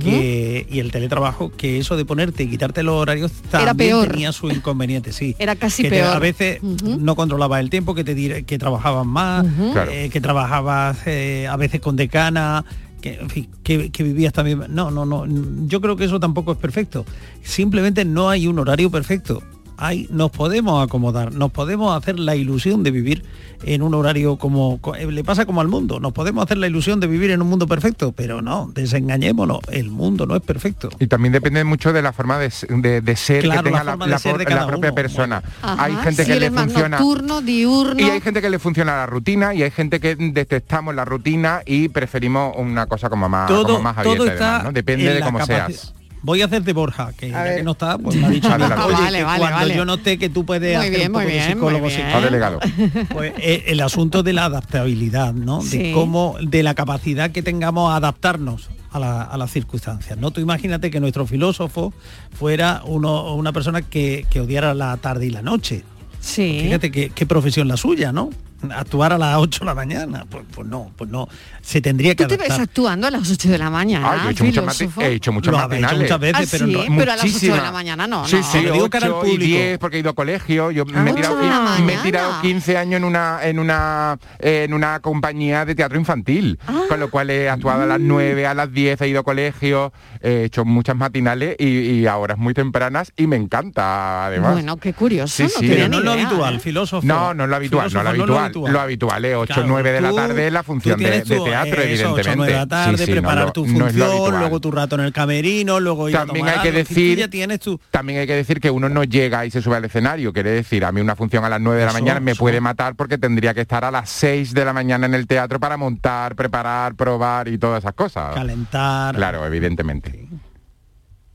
[0.00, 4.08] que, y el teletrabajo que eso de ponerte y quitarte los horarios también peor.
[4.08, 5.36] tenía su inconveniente, sí.
[5.38, 6.16] Era casi que te- peor.
[6.16, 9.44] a veces no controlabas el tiempo, que te que trabajabas más,
[9.90, 12.64] eh, que trabajabas eh, a veces con decana,
[13.02, 14.62] que, en fin, que, que vivías también.
[14.70, 15.26] No, no, no.
[15.66, 17.04] Yo creo que eso tampoco es perfecto.
[17.42, 19.42] Simplemente no hay un horario perfecto.
[19.76, 23.24] Hay, nos podemos acomodar, nos podemos hacer la ilusión de vivir
[23.64, 25.98] en un horario como co- eh, le pasa como al mundo.
[25.98, 29.90] Nos podemos hacer la ilusión de vivir en un mundo perfecto, pero no, desengañémonos, el
[29.90, 30.90] mundo no es perfecto.
[31.00, 33.78] Y también depende mucho de la forma de, s- de- de ser Claro, que tenga
[33.78, 34.94] la la, forma de la ser por- de la cada propia uno.
[34.94, 35.42] persona.
[35.62, 38.00] Ajá, hay gente si que le funciona nocturno, diurno.
[38.00, 41.62] y hay gente que le funciona la rutina y hay gente que detestamos la rutina
[41.66, 44.72] y preferimos una cosa como más, todo, como más abierta todo está ¿no?
[44.72, 45.94] Depende en de cómo seas.
[46.24, 48.82] Voy a hacerte Borja, que ya que no está, pues me ha dicho, Adelante.
[48.82, 49.76] oye, Vale, que vale, cuando vale.
[49.76, 51.94] yo noté que tú puedes Muy hacer bien, un poco muy de bien, psicólogo, muy
[51.94, 53.06] bien.
[53.10, 55.60] Pues eh, el asunto de la adaptabilidad, ¿no?
[55.60, 55.78] Sí.
[55.78, 60.18] De cómo, de la capacidad que tengamos a adaptarnos a, la- a las circunstancias.
[60.18, 60.30] ¿no?
[60.30, 61.92] Tú imagínate que nuestro filósofo
[62.32, 65.84] fuera uno, una persona que, que odiara la tarde y la noche.
[66.20, 66.60] Sí.
[66.62, 68.30] Fíjate qué profesión la suya, ¿no?
[68.72, 70.24] Actuar a las 8 de la mañana.
[70.28, 71.28] Pues, pues no, pues no.
[71.62, 72.68] Se tendría que ¿Tú te ves adaptar.
[72.68, 74.10] actuando a las 8 de la mañana?
[74.12, 75.00] Ah, yo he hecho filósofo?
[75.00, 76.00] he hecho muchas Lo hecho matinales.
[76.00, 77.62] muchas veces, Ah, pero sí, no- pero a las 8 de Muchísimas.
[77.62, 78.42] la mañana no, Sí, no.
[78.42, 79.46] sí, Lo digo cara al 8 y público.
[79.46, 80.70] 10 porque he ido a colegio.
[80.70, 81.36] Yo me, he tirado,
[81.84, 86.58] me he tirado 15 años en una en una en una compañía de teatro infantil,
[86.66, 86.82] Ah.
[86.88, 89.92] con lo cual he actuado a las 9, a las 10, he ido a colegio,
[90.20, 94.52] he hecho muchas matinales y, y a horas muy tempranas y me encanta además.
[94.52, 95.68] Bueno, qué curioso, Sí, no sí.
[95.68, 96.58] Pero ni no es lo habitual, ¿eh?
[96.58, 97.06] filósofo.
[97.06, 98.72] No, no es lo habitual, no es lo Filósofo, habitual.
[98.72, 101.82] Lo habitual es 8 o 9 de la tú- tarde la función de, de teatro,
[101.82, 102.20] eso, evidentemente.
[102.20, 104.06] 8 o 9 de la tarde, Sí, sí, no preparar lo- tu no es lo
[104.06, 107.18] función, luego tu rato en el camerino, luego ir a También tomar hay que decir
[107.18, 107.78] ya tienes tu...
[107.90, 110.84] también hay que decir que uno no llega y se sube al escenario quiere decir
[110.84, 112.40] a mí una función a las 9 de la Eso, mañana me eso.
[112.40, 115.58] puede matar porque tendría que estar a las 6 de la mañana en el teatro
[115.60, 120.28] para montar preparar probar y todas esas cosas calentar claro evidentemente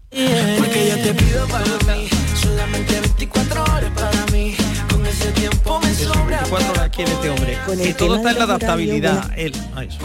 [0.09, 3.63] Porque yo te pido para mí, solamente 24
[6.99, 7.57] ¿Cuánto la quiere este hombre?
[7.65, 9.31] Con el Que todo tema está en la de los horarios, adaptabilidad.
[9.37, 9.99] Él, ah, eso.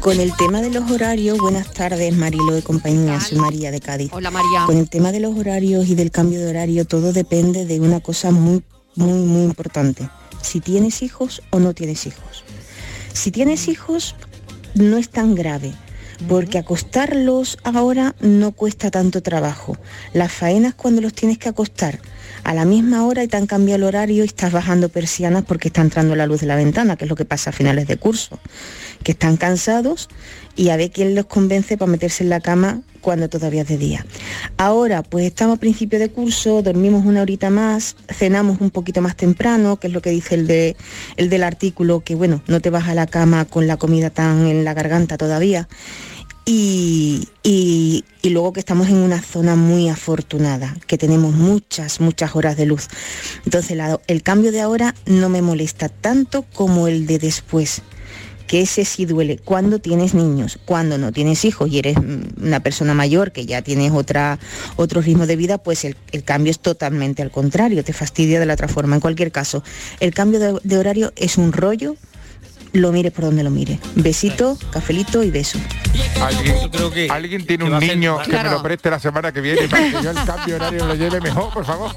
[0.00, 4.10] Con el tema de los horarios, buenas tardes Marilo de compañía, soy María de Cádiz.
[4.12, 4.64] Hola María.
[4.66, 8.00] Con el tema de los horarios y del cambio de horario, todo depende de una
[8.00, 8.62] cosa muy,
[8.96, 10.08] muy, muy importante.
[10.42, 12.44] Si tienes hijos o no tienes hijos.
[13.12, 14.16] Si tienes hijos,
[14.74, 15.72] no es tan grave,
[16.28, 19.76] porque acostarlos ahora no cuesta tanto trabajo.
[20.12, 22.00] Las faenas cuando los tienes que acostar
[22.46, 25.66] a la misma hora y te han cambiado el horario y estás bajando persianas porque
[25.66, 27.96] está entrando la luz de la ventana, que es lo que pasa a finales de
[27.96, 28.38] curso,
[29.02, 30.08] que están cansados
[30.54, 33.78] y a ver quién los convence para meterse en la cama cuando todavía es de
[33.78, 34.06] día.
[34.58, 39.16] Ahora, pues estamos a principio de curso, dormimos una horita más, cenamos un poquito más
[39.16, 40.76] temprano, que es lo que dice el, de,
[41.16, 44.46] el del artículo, que bueno, no te vas a la cama con la comida tan
[44.46, 45.68] en la garganta todavía.
[46.48, 47.28] Y,
[48.22, 52.88] luego que estamos en una zona muy afortunada, que tenemos muchas, muchas horas de luz.
[53.44, 57.82] Entonces el cambio de ahora no me molesta tanto como el de después,
[58.46, 61.96] que ese sí duele cuando tienes niños, cuando no tienes hijos y eres
[62.40, 64.38] una persona mayor que ya tienes otra,
[64.76, 68.54] otro ritmo de vida, pues el, cambio es totalmente al contrario, te fastidia de la
[68.54, 68.94] otra forma.
[68.94, 69.64] En cualquier caso,
[69.98, 71.96] el cambio de horario es un rollo,
[72.76, 73.78] lo mires por donde lo mires.
[73.94, 75.58] Besito, cafelito y beso.
[76.20, 80.02] ¿Alguien, alguien tiene un niño que me lo preste la semana que viene para que
[80.02, 81.90] yo el cambio horario lo lleve mejor, por favor.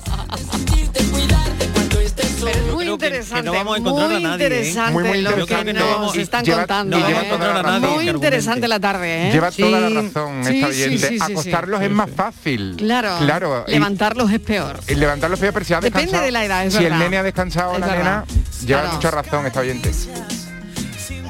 [2.41, 4.47] Pero es muy interesante, no vamos a encontrar muy a nadie, ¿eh?
[4.47, 5.73] interesante Muy, muy lo que interesante.
[5.73, 6.97] nos están lleva- contando.
[6.97, 7.27] y lleva ¿eh?
[7.29, 9.31] toda la muy interesante la tarde, ¿eh?
[9.33, 11.07] Lleva toda la razón Sí, esta sí, oyente.
[11.09, 11.31] sí, sí, sí.
[11.33, 12.75] Acostarlos es más fácil.
[12.77, 13.65] Claro, Claro.
[13.67, 14.79] y- levantarlos es peor.
[14.87, 16.25] y levantarlos peor, pero si ha Depende descansado.
[16.25, 16.97] de la edad, es si verdad.
[16.97, 18.03] el nene ha descansado, Es la verdad.
[18.03, 18.25] nena,
[18.65, 18.95] lleva Claro.
[18.95, 19.91] mucha razón esta oyente.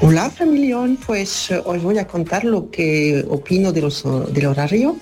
[0.02, 4.96] Hola familión, pues eh, os voy a contar lo que opino de los, del horario.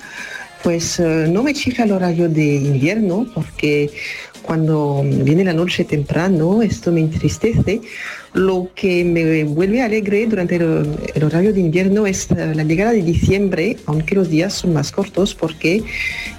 [0.63, 3.91] Pues eh, no me chica el horario de invierno porque
[4.43, 7.81] cuando viene la noche temprano esto me entristece.
[8.35, 13.03] Lo que me vuelve alegre durante el, horario de invierno es eh, la llegada de
[13.03, 15.85] diciembre, aunque los días son más cortos porque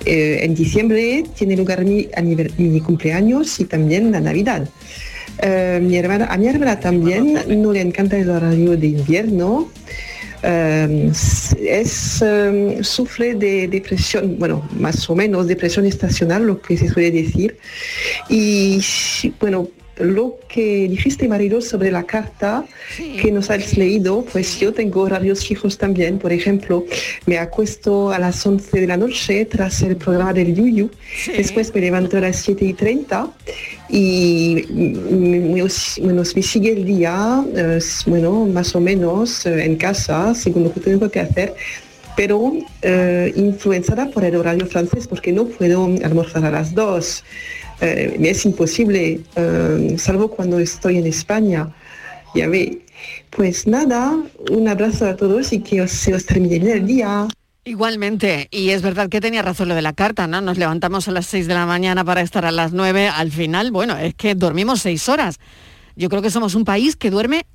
[0.05, 4.67] eh, en diciembre tiene lugar mi cumpleaños y también la Navidad.
[5.41, 9.69] Eh, mi hermana, a mi hermana también no le encanta el horario de invierno.
[10.41, 16.89] Eh, es, eh, sufre de depresión, bueno, más o menos depresión estacional, lo que se
[16.89, 17.57] suele decir.
[18.29, 18.81] Y
[19.39, 22.65] bueno, lo que dijiste, Marilo, sobre la carta
[23.21, 26.19] que nos has leído, pues yo tengo horarios fijos también.
[26.19, 26.85] Por ejemplo,
[27.25, 30.89] me acuesto a las 11 de la noche tras el programa del Yuyu.
[31.35, 33.31] Después me levanto a las 7 y 30
[33.89, 35.63] y me,
[36.01, 37.43] bueno, me sigue el día,
[38.05, 41.53] bueno, más o menos eh, en casa, según lo que tengo que hacer
[42.19, 47.23] pero eh, influenciada por el horario francés porque no puedo almorzar a las dos.
[47.81, 51.69] Eh, me es imposible, eh, salvo cuando estoy en España.
[52.35, 52.81] Ya ve.
[53.29, 54.17] Pues nada,
[54.51, 57.27] un abrazo a todos y que os, se os termine el día.
[57.63, 60.41] Igualmente, y es verdad que tenía razón lo de la carta, ¿no?
[60.41, 63.71] Nos levantamos a las 6 de la mañana para estar a las 9, al final,
[63.71, 65.37] bueno, es que dormimos 6 horas.
[65.95, 67.45] Yo creo que somos un país que duerme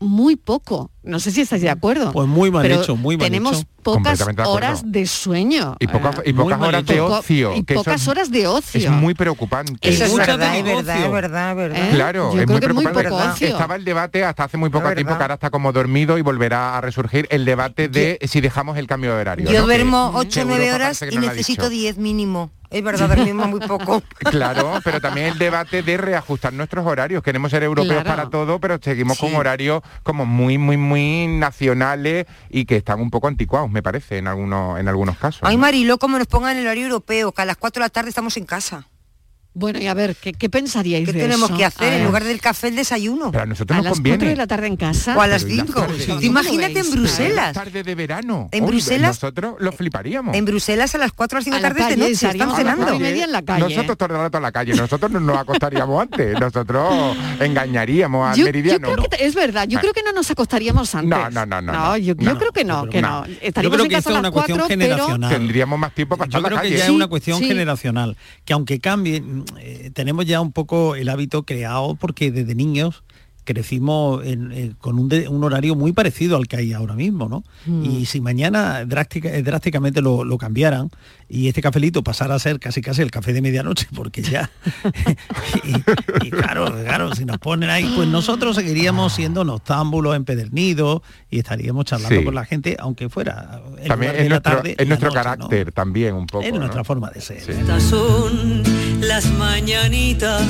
[0.00, 0.90] muy poco.
[1.02, 2.12] No sé si estáis de acuerdo.
[2.12, 3.68] Pues muy mal pero hecho, muy mal Tenemos hecho.
[3.82, 5.76] pocas horas de sueño.
[5.78, 7.54] Y, Eh, pocas horas de ocio.
[7.54, 8.80] Y que pocas horas de ocio.
[8.80, 9.74] Es muy preocupante.
[9.82, 11.88] Eso es verdad, es verdad, es verdad, es verdad.
[11.88, 11.90] ¿Eh?
[11.94, 13.04] Claro, Yo es muy preocupante.
[13.04, 13.48] poco ocio.
[13.48, 16.76] Estaba el debate hasta hace muy poco tiempo, que ahora está como dormido y volverá
[16.76, 19.50] a resurgir el debate de si dejamos el cambio de horario.
[19.50, 19.66] Yo ¿no?
[19.66, 21.70] Duermo que 8 o 9 Europa horas y necesito dicho.
[21.70, 22.50] 10 mínimo.
[22.70, 24.02] Es verdad, dormimos muy poco.
[24.30, 27.22] Claro, pero también el debate de reajustar nuestros horarios.
[27.22, 28.08] Queremos ser europeos Claro.
[28.08, 33.10] para todo, pero seguimos con horarios como muy, muy, muy nacionales y que están un
[33.10, 35.40] poco anticuados, me parece, en algunos, en algunos casos.
[35.42, 38.08] Ay, Marilo, como nos pongan el horario europeo, que a las 4 de la tarde
[38.10, 38.86] estamos en casa.
[39.52, 41.58] Bueno, y a ver, ¿qué, qué pensaríais ¿Qué de tenemos eso?
[41.58, 43.32] que hacer en lugar del café el desayuno?
[43.32, 44.18] Pero a nosotros a nos las conviene.
[44.18, 45.16] 4 de la tarde en casa.
[45.16, 45.80] O a las Pero y las 5.
[45.80, 47.52] tardes, Tú ¿cómo imagínate en Bruselas.
[47.52, 48.48] tarde de verano.
[48.52, 50.36] En Uy, Bruselas- Nosotros lo fliparíamos.
[50.36, 52.42] En Bruselas a las 4 a las 5 A de la tarde de noche están
[52.42, 52.98] a las cenando.
[53.00, 53.60] media en la calle.
[53.64, 54.74] Nosotros todo el rato a la calle.
[54.74, 56.38] Nosotros no nos acostaríamos antes.
[56.38, 58.92] Nosotros engañaríamos al Yo, yo meridiano.
[58.92, 59.80] creo que es verdad, yo Ah.
[59.80, 61.10] creo que no nos acostaríamos antes.
[61.10, 61.96] No, no, no, no, no.
[61.96, 63.24] yo, yo creo que no, que no.
[63.40, 65.30] Estaríamos creo en que casa esto a es las una cuestión 4, pero generacional.
[65.30, 66.78] Tendríamos más tiempo para Yo estar en creo la que calle.
[66.78, 67.46] ya es una cuestión sí.
[67.46, 69.22] generacional, que aunque cambie,
[69.58, 73.02] eh, tenemos ya un poco el hábito creado porque desde niños
[73.42, 77.28] crecimos en- eh, con un, de- un horario muy parecido al que hay ahora mismo,
[77.28, 77.42] ¿no?
[77.66, 77.84] Mm.
[77.84, 80.88] Y si mañana drástica- eh, drásticamente lo, lo cambiaran
[81.28, 84.50] y este cafelito pasara a ser casi casi el café de medianoche, porque ya...
[85.64, 91.00] y, y claro, claro, si nos ponen ahí, pues nosotros seguiríamos siendo noctámbulos, empedernidos
[91.30, 92.24] y estaríamos charlando Sí.
[92.24, 95.08] con la gente, aunque fuera en También es de la nuestro, tarde, es la nuestro
[95.08, 95.24] noche, ¿no?
[95.24, 96.44] carácter también un poco.
[96.44, 96.58] Es ¿no?
[96.60, 97.40] nuestra forma de ser.
[99.00, 100.42] Las mañanitas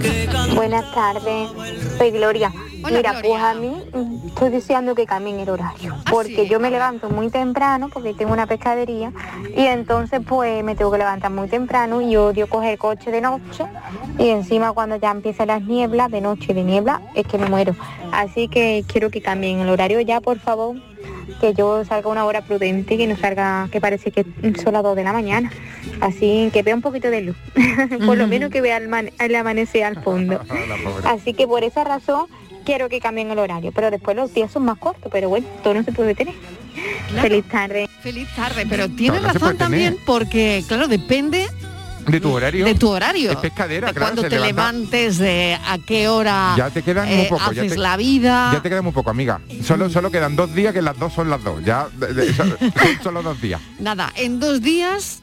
[0.00, 0.28] que.
[0.54, 1.50] Buenas tardes,
[1.98, 2.52] soy Gloria.
[2.90, 7.10] Mira, pues a mí mm, estoy deseando que cambien el horario, porque yo me levanto
[7.10, 9.12] muy temprano, porque tengo una pescadería,
[9.54, 13.64] y entonces pues me tengo que levantar muy temprano y odio coger coche de noche,
[14.18, 17.46] y encima cuando ya empiezan las nieblas, de noche y de niebla, es que me
[17.46, 17.74] muero.
[18.12, 20.76] Así que quiero que cambien el horario ya, por favor,
[21.40, 24.24] que yo salga a una hora prudente, que no salga, que parece que
[24.62, 25.50] son las 2 de la mañana.
[26.00, 27.36] Así que vea un poquito de luz,
[28.06, 30.40] por lo menos que vea el, man- el amanecer al fondo.
[31.04, 32.26] Así que por esa razón
[32.64, 35.74] quiero que cambien el horario, pero después los días son más cortos, pero bueno, todo
[35.74, 36.34] no se puede tener.
[37.20, 37.88] Feliz tarde.
[38.02, 41.46] Feliz tarde, pero tienes No, no se razón también porque, claro, depende
[42.10, 42.64] De tu horario.
[42.64, 43.30] de tu horario.
[43.32, 44.14] Es pescadera, de claro.
[44.14, 47.52] cuando te levanta- levantes, de a qué hora Ya te quedan eh, muy poco.
[47.52, 48.50] ya te- la vida.
[48.52, 49.40] Ya te queda muy poco, amiga.
[49.64, 51.64] Solo, solo quedan dos días que las dos son las dos.
[51.64, 52.34] Ya de-
[53.02, 53.60] solo dos días.
[53.78, 55.20] Nada, en dos días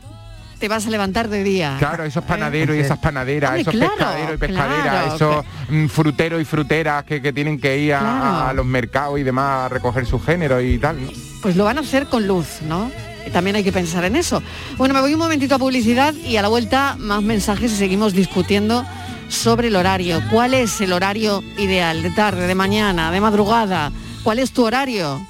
[0.59, 1.75] te vas a levantar de día.
[1.79, 5.85] Claro, esos panaderos y esas panaderas, Hombre, esos claro, pescaderos y pescaderas, claro, esos mm,
[5.87, 9.65] fruteros y fruteras que, que tienen que ir a- a, a los mercados y demás
[9.65, 11.03] a recoger su género y tal.
[11.03, 11.09] ¿no?
[11.41, 12.89] Pues lo van a hacer con luz, ¿no?
[13.25, 14.41] Y También hay que pensar en eso.
[14.77, 18.13] Bueno, me voy un momentito a publicidad y a la vuelta más mensajes y seguimos
[18.13, 18.85] discutiendo
[19.29, 20.21] sobre el horario.
[20.31, 22.01] ¿Cuál es el horario ideal?
[22.03, 23.91] ¿De tarde, de mañana, de madrugada?
[24.23, 25.25] ¿Cuál es tu horario?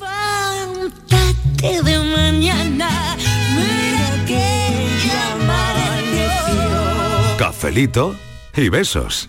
[0.00, 3.16] Levántate de mañana,
[3.54, 6.30] mira que ya amaneció.
[7.36, 8.16] Cafelito
[8.56, 9.28] y besos.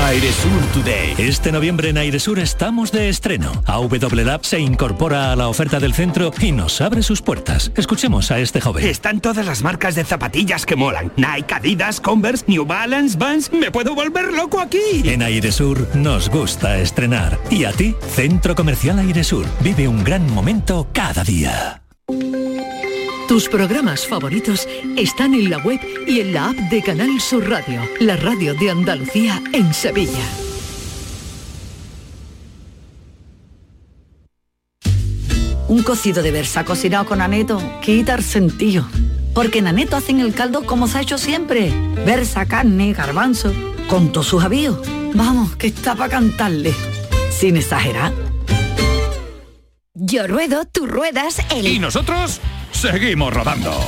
[0.00, 1.14] Airesur Today.
[1.18, 3.52] Este noviembre en Airesur estamos de estreno.
[3.66, 3.90] AW
[4.24, 7.70] Lab se incorpora a la oferta del centro y nos abre sus puertas.
[7.76, 8.86] Escuchemos a este joven.
[8.86, 11.12] Están todas las marcas de zapatillas que molan.
[11.16, 13.52] Nike, Adidas, Converse, New Balance, Vans.
[13.52, 15.02] Me puedo volver loco aquí.
[15.04, 17.38] En Airesur nos gusta estrenar.
[17.50, 17.94] ¿Y a ti?
[18.14, 19.46] Centro Comercial Airesur.
[19.60, 21.82] Vive un gran momento cada día.
[23.30, 24.66] Tus programas favoritos
[24.96, 28.70] están en la web y en la app de Canal Sur Radio, la radio de
[28.70, 30.24] Andalucía en Sevilla.
[35.68, 38.84] Un cocido de versa cocinado con aneto quita el sentido.
[39.32, 41.72] Porque en aneto hacen el caldo como se ha hecho siempre.
[42.04, 43.52] Versa, carne, garbanzo,
[43.86, 44.80] con todos sus avíos.
[45.14, 46.74] Vamos, que está para cantarle.
[47.30, 48.12] Sin exagerar.
[49.94, 51.68] Yo ruedo, tú ruedas, el...
[51.68, 52.40] Y nosotros
[52.80, 53.78] seguimos rodando.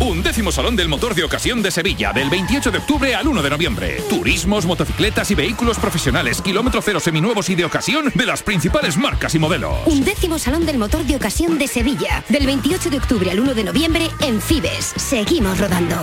[0.00, 3.50] Undécimo Salón del Motor de Ocasión de Sevilla, del 28 de octubre al 1 de
[3.50, 4.02] noviembre.
[4.08, 9.34] Turismos, motocicletas y vehículos profesionales, kilómetro cero seminuevos y de ocasión de las principales marcas
[9.34, 9.86] y modelos.
[9.86, 13.54] Un décimo Salón del Motor de Ocasión de Sevilla, del 28 de octubre al 1
[13.54, 14.94] de noviembre en Fibes.
[14.96, 16.00] Seguimos rodando.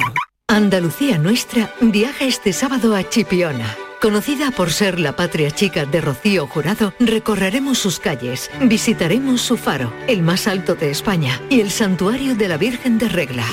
[0.48, 3.85] Andalucía Nuestra viaja este sábado a Chipiona.
[4.06, 9.92] Conocida por ser la patria chica de Rocío Jurado, recorreremos sus calles, visitaremos su faro,
[10.08, 13.46] el más alto de España, y el santuario de la Virgen de Regla.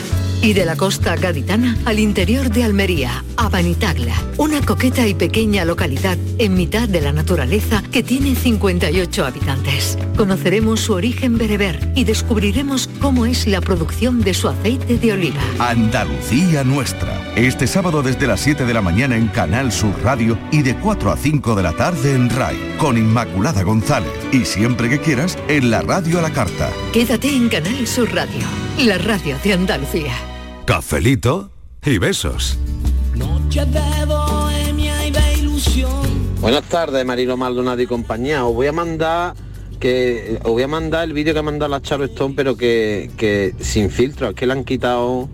[0.43, 5.65] Y de la costa gaditana al interior de Almería, a Banitagla, una coqueta y pequeña
[5.65, 9.97] localidad en mitad de la naturaleza que tiene 58 habitantes.
[10.17, 15.41] Conoceremos su origen bereber y descubriremos cómo es la producción de su aceite de oliva.
[15.61, 17.23] Andalucía Nuestra.
[17.37, 21.11] Este sábado desde las 7 de la mañana en Canal Sur Radio y de 4
[21.13, 25.71] a 5 de la tarde en RAI con Inmaculada González y siempre que quieras en
[25.71, 26.71] la radio a la carta.
[26.93, 28.47] Quédate en Canal Sur Radio,
[28.79, 30.13] la radio de Andalucía.
[30.65, 31.51] Cafelito
[31.85, 32.59] y besos.
[33.15, 35.91] Noche de bohemia y de ilusión.
[36.41, 38.45] Buenas tardes, Marilo Maldonado y compañía.
[38.45, 39.35] Os voy a mandar
[39.83, 43.11] que os voy a mandar el vídeo que ha mandado la Charo Stone, pero que,
[43.17, 45.29] que sin filtro, es que le han quitado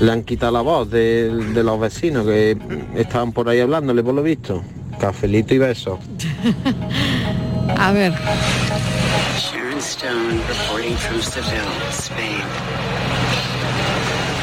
[0.00, 2.56] le han quitado la voz de, de los vecinos que
[2.94, 4.62] estaban por ahí hablándole por lo visto.
[4.98, 5.98] Cafelito y besos.
[7.78, 8.12] A ver.
[8.12, 12.42] Sharon Stone reporting from Seville, Spain.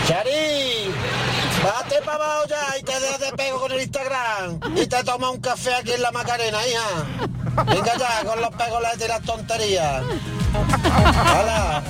[0.08, 0.92] Chari,
[1.64, 5.30] bate para abajo ya y te dejas de pego con el Instagram y te toma
[5.30, 7.49] un café aquí en la Macarena, hija.
[7.66, 10.04] Venga ya, con los pegos le tiras tonterías.
[11.26, 11.84] ¡Hala!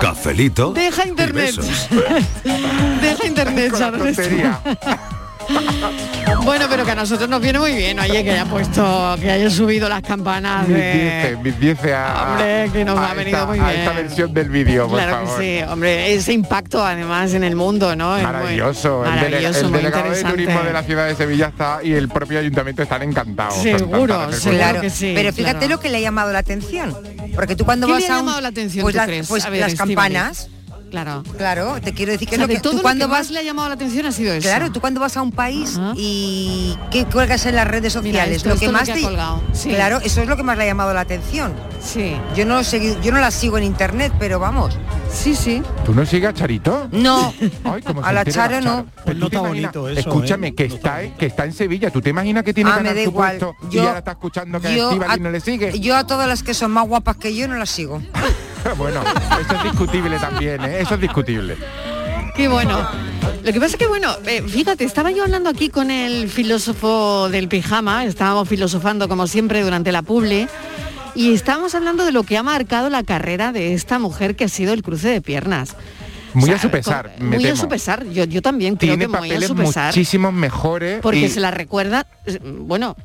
[0.00, 1.56] Cafelito Deja y internet.
[1.56, 1.88] besos.
[3.00, 4.60] Deja internet, tontería.
[6.46, 9.50] Bueno, pero que a nosotros nos viene muy bien, oye, que haya puesto, que haya
[9.50, 11.36] subido las campanas Mis de...
[11.42, 13.80] dieces, mis a, Hombre, que nos a ha venido esta- muy a bien.
[13.80, 15.40] esta versión del vídeo, por Claro favor.
[15.40, 18.16] que sí, hombre, ese impacto además en el mundo, ¿no?
[18.16, 19.04] Es muy- Maravilloso.
[19.04, 21.92] El, dele- maravilloso, el muy delegado de turismo de la ciudad de Sevilla está y
[21.94, 23.60] el propio ayuntamiento están encantados.
[23.60, 25.12] Seguro, de hacer que sí.
[25.16, 25.74] Pero fíjate claro.
[25.74, 26.96] lo que le ha llamado la atención.
[27.34, 29.06] Porque tú cuando ¿Qué vas le ha a un- llamado la atención, pues, tú la-
[29.06, 29.26] crees?
[29.26, 30.48] pues A ver, las campanas.
[30.90, 31.22] Claro.
[31.36, 33.10] Claro, te quiero decir que O sea, no, de que todo tú lo cuando que
[33.12, 34.48] vas más le ha llamado la atención ha sido eso.
[34.48, 38.36] Claro, tú cuando vas a un país y que cuelgas en las redes Mira, sociales,
[38.38, 39.70] esto- lo esto que lo más que ha te colgado, sí.
[39.70, 41.52] Claro, eso es lo que más le ha llamado la atención.
[41.82, 42.16] Sí.
[42.34, 44.78] Yo no segui- yo no la sigo en internet, pero vamos.
[45.12, 45.62] Sí, sí.
[45.84, 46.88] ¿Tú no sigues a Charito?
[46.92, 47.32] No.
[47.64, 48.86] Ay, A la Charo no.
[49.06, 51.90] Imaginas- Escúchame, que está, que está en Sevilla.
[51.90, 53.38] ¿Tú te imaginas que tiene Ah, me da su igual.
[53.38, 55.78] puesto y Yo- ahora está escuchando que yo a- no le sigue?
[55.78, 58.00] Yo a todas las que son más guapas que yo no las sigo.
[58.78, 59.02] bueno,
[59.40, 60.80] eso es discutible también, ¿eh?
[60.80, 61.56] Eso es discutible.
[62.34, 62.86] Qué bueno.
[63.42, 67.28] Lo que pasa es que, bueno, eh, fíjate, estaba yo hablando aquí con el filósofo
[67.30, 70.48] del pijama, estábamos filosofando como siempre durante la publi,
[71.14, 74.48] y estábamos hablando de lo que ha marcado la carrera de esta mujer que ha
[74.48, 75.76] sido el cruce de piernas.
[76.34, 78.76] Muy O sea, a su pesar, con- me muy a su pesar, yo, yo también
[78.76, 79.86] creo Tiene que muy a su pesar.
[79.86, 81.00] muchísimos mejores.
[81.00, 82.96] Porque y, se la recuerda, eh, bueno,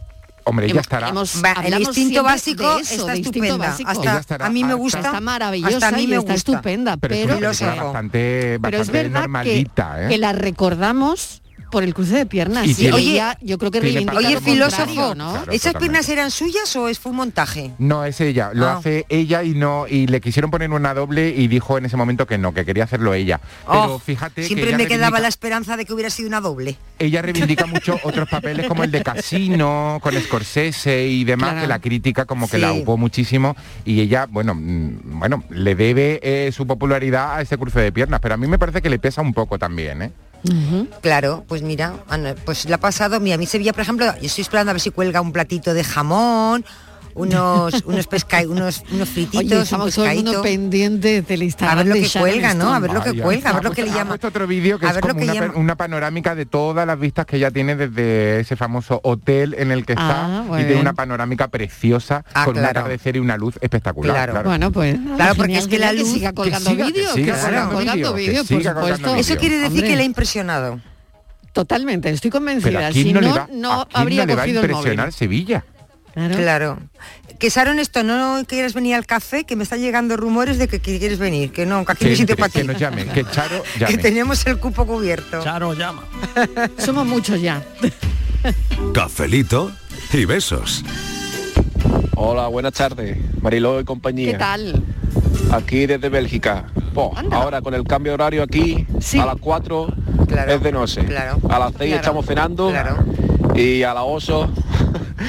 [0.44, 1.10] Hombre, ella estará.
[1.10, 3.58] hemos- Va, el instinto básico eso, está estupenda.
[3.58, 3.90] básico.
[3.90, 5.00] Hasta estará a mí me gusta.
[5.00, 6.52] está maravillosa hasta a mí y me está gusta.
[6.52, 10.10] estupenda, pero, es una bastante, pero es bastante verdad que, normalita, ¿eh?
[10.10, 11.41] que la recordamos
[11.72, 12.68] por el cruce de piernas.
[12.68, 15.32] Y Y, tiene- ella, yo creo que Oye, filósofo, ¿no?
[15.32, 15.80] Claro, ¿esas totalmente.
[15.80, 17.72] piernas eran suyas o es fue un montaje?
[17.80, 18.78] No, es ella, lo Ah.
[18.78, 22.28] hace ella y no y le quisieron poner una doble y dijo en ese momento
[22.28, 23.40] que no, que quería hacerlo ella.
[23.66, 26.42] Pero Oh, fíjate que Siempre ella me quedaba la esperanza de que hubiera sido una
[26.42, 26.78] doble.
[27.00, 31.62] ella reivindica mucho otros papeles como el de Casino, con Scorsese y demás, Claro.
[31.62, 32.62] que la crítica como que Sí.
[32.62, 33.56] la upó muchísimo
[33.86, 38.20] y ella, bueno, mm, bueno, le debe eh, su popularidad a ese cruce de piernas,
[38.22, 40.12] pero a mí me parece que le pesa un poco también, ¿eh?
[41.02, 41.94] Claro, pues mira,
[42.46, 44.82] pues le ha pasado, mira, a mí Sevilla, por ejemplo, yo estoy esperando a ver
[44.82, 46.66] si cuelga un platito de jamón,
[47.16, 51.72] unos unos pesca, unos unos frititos, Oye, un estamos todo el mundo pendiente del Instagram
[51.80, 52.74] A ver lo de que cuelga, ¿no?
[52.74, 54.16] A ver lo que cuelga, a ver lo que le llama.
[54.22, 55.54] otro vídeo que A es ver lo como que una, llama.
[55.54, 59.72] pa- una panorámica de todas las vistas que ella tiene desde ese famoso hotel en
[59.72, 63.38] el que Ah, está y tiene una panorámica preciosa Ah, con un atardecer y una
[63.38, 64.16] luz espectacular.
[64.16, 64.32] Claro.
[64.34, 64.50] claro.
[64.50, 67.70] Bueno, pues Claro, porque es que la luz- siga que colgando vídeos, siga que siga
[67.70, 69.16] colgando vídeos, por supuesto.
[69.16, 70.80] Eso quiere decir que le ha impresionado.
[71.54, 72.88] Totalmente, estoy convencida.
[72.88, 74.68] ¿a quién Si no, no, le va, no habría no le va a cogido el
[74.70, 74.78] móvil.
[74.78, 75.66] impresionar Sevilla?
[76.14, 76.36] Claro.
[76.36, 76.80] Claro.
[77.40, 80.80] Que Sharon, esto no quieres venir al café, que me están llegando rumores de que
[80.80, 82.60] quieres venir, que no, que aquí no hay Que, sitio para ti.
[82.60, 83.98] que nos llame, que Charo Que llame.
[83.98, 85.42] tenemos el cupo cubierto.
[85.44, 86.04] Charo llama.
[86.78, 87.64] Somos muchos ya.
[88.94, 89.72] Cafelito
[90.14, 90.84] y besos.
[92.16, 94.34] Hola, buenas tardes, Mariló y compañía.
[94.34, 94.84] ¿Qué tal?
[95.52, 96.66] Aquí desde Bélgica.
[96.94, 98.86] Po, ahora con el cambio de horario aquí,
[99.20, 99.88] a las 4
[100.48, 101.02] es de noche.
[101.50, 101.96] A las 6 Claro.
[101.96, 102.72] estamos cenando
[103.56, 104.52] y a las 8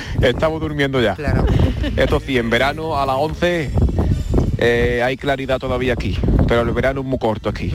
[0.20, 1.16] estamos durmiendo ya.
[1.96, 3.70] Esto sí, en verano a las 11
[4.58, 7.72] eh, hay claridad todavía aquí, pero el verano es muy corto aquí.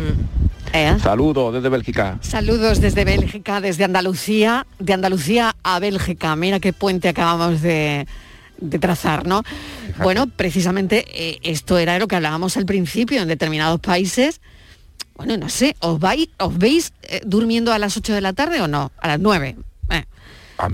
[0.73, 0.97] ¿Eh?
[1.01, 2.17] Saludos desde Bélgica.
[2.21, 6.35] Saludos desde Bélgica, desde Andalucía, de Andalucía a Bélgica.
[6.35, 8.07] Mira qué puente acabamos de,
[8.59, 9.43] de trazar, ¿no?
[10.03, 14.41] Bueno, precisamente eh, esto era lo que hablábamos al principio, en determinados países.
[15.15, 18.61] Bueno, no sé, ¿os, vais, os veis eh, durmiendo a las 8 de la tarde
[18.61, 18.91] o no?
[18.99, 19.55] A las 9.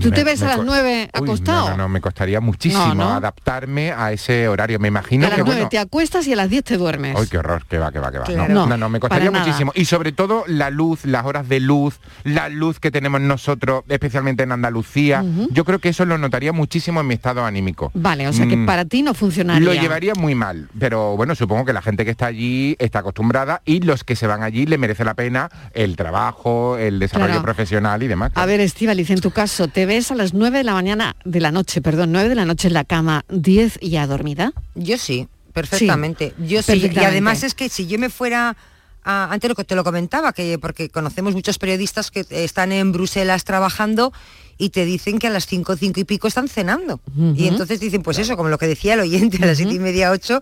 [0.00, 1.64] ¿Tú me- te ves a las co- 9 Uy, acostado?
[1.70, 3.10] No, no, no, me costaría muchísimo No, ¿no?
[3.14, 4.78] adaptarme a ese horario.
[4.78, 5.68] Me imagino a las que 9 bueno.
[5.68, 7.16] te acuestas y a las 10 te duermes.
[7.18, 8.24] Ay, qué horror, que va, que va, que va.
[8.24, 8.52] Claro.
[8.54, 9.72] No, No, no, me costaría muchísimo.
[9.74, 14.42] Y sobre todo la luz, las horas de luz, la luz que tenemos nosotros, especialmente
[14.42, 15.24] en Andalucía.
[15.50, 17.90] Yo creo que eso lo notaría muchísimo en mi estado anímico.
[17.94, 19.64] Vale, o sea que Mm, para ti no funcionaría.
[19.66, 23.60] Lo llevaría muy mal, pero bueno, supongo que la gente que está allí está acostumbrada
[23.64, 27.42] y los que se van allí le merece la pena el trabajo, el desarrollo Claro.
[27.42, 28.32] profesional y demás.
[28.34, 31.40] A ver, Estíbaliz, en tu caso, ¿te ves a las 9 de la mañana, de
[31.40, 34.52] la noche, perdón, 9 de la noche en la cama, 10 ya dormida?
[34.74, 36.32] Yo sí, perfectamente.
[36.38, 36.72] Sí, yo sí.
[37.02, 38.56] Y además es que si yo me fuera
[39.04, 42.92] a- antes lo que te lo comentaba, que porque conocemos muchos periodistas que están en
[42.92, 44.12] Bruselas trabajando
[44.56, 47.00] y te dicen que a las 5, 5 y pico están cenando.
[47.36, 49.78] Y entonces dicen, pues eso, como lo que decía el oyente, a las siete y
[49.80, 50.40] media, 8,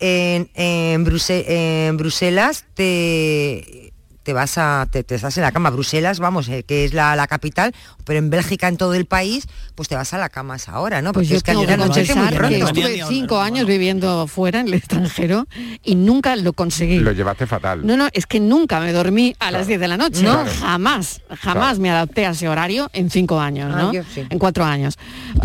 [0.00, 3.83] en, en, Bruse- en Bruselas te
[4.24, 7.14] te vas a te, te estás en la cama Bruselas vamos eh, que es la,
[7.14, 7.72] la capital
[8.04, 9.46] pero en Bélgica en todo el país
[9.76, 11.62] pues te vas a la cama esa hora no Pues porque yo es que tengo
[11.62, 15.46] ayer que muy estuve cinco años viviendo fuera, en el extranjero,
[15.84, 16.98] y nunca lo conseguí.
[17.00, 17.86] Lo llevaste fatal.
[17.86, 20.22] No, no, es que nunca me dormí a las 10 de la noche.
[20.22, 20.44] No.
[20.60, 23.92] Jamás, jamás me adapté a ese horario en cinco años, Ah, ¿no?
[23.92, 24.22] yo sí.
[24.30, 24.96] En cuatro años.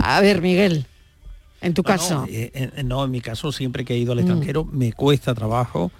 [0.01, 0.85] A ver, Miguel,
[1.61, 2.25] en tu Bueno, caso.
[2.29, 4.21] eh, eh, no, en mi caso siempre que he ido al Mm.
[4.21, 5.91] extranjero me cuesta trabajo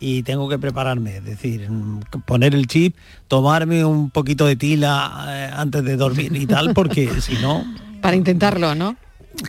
[0.00, 2.96] y tengo que prepararme, es decir, mm, poner el chip,
[3.26, 7.64] tomarme un poquito de tila eh, antes de dormir y tal, porque si no...
[8.00, 8.96] Para intentarlo, ¿no?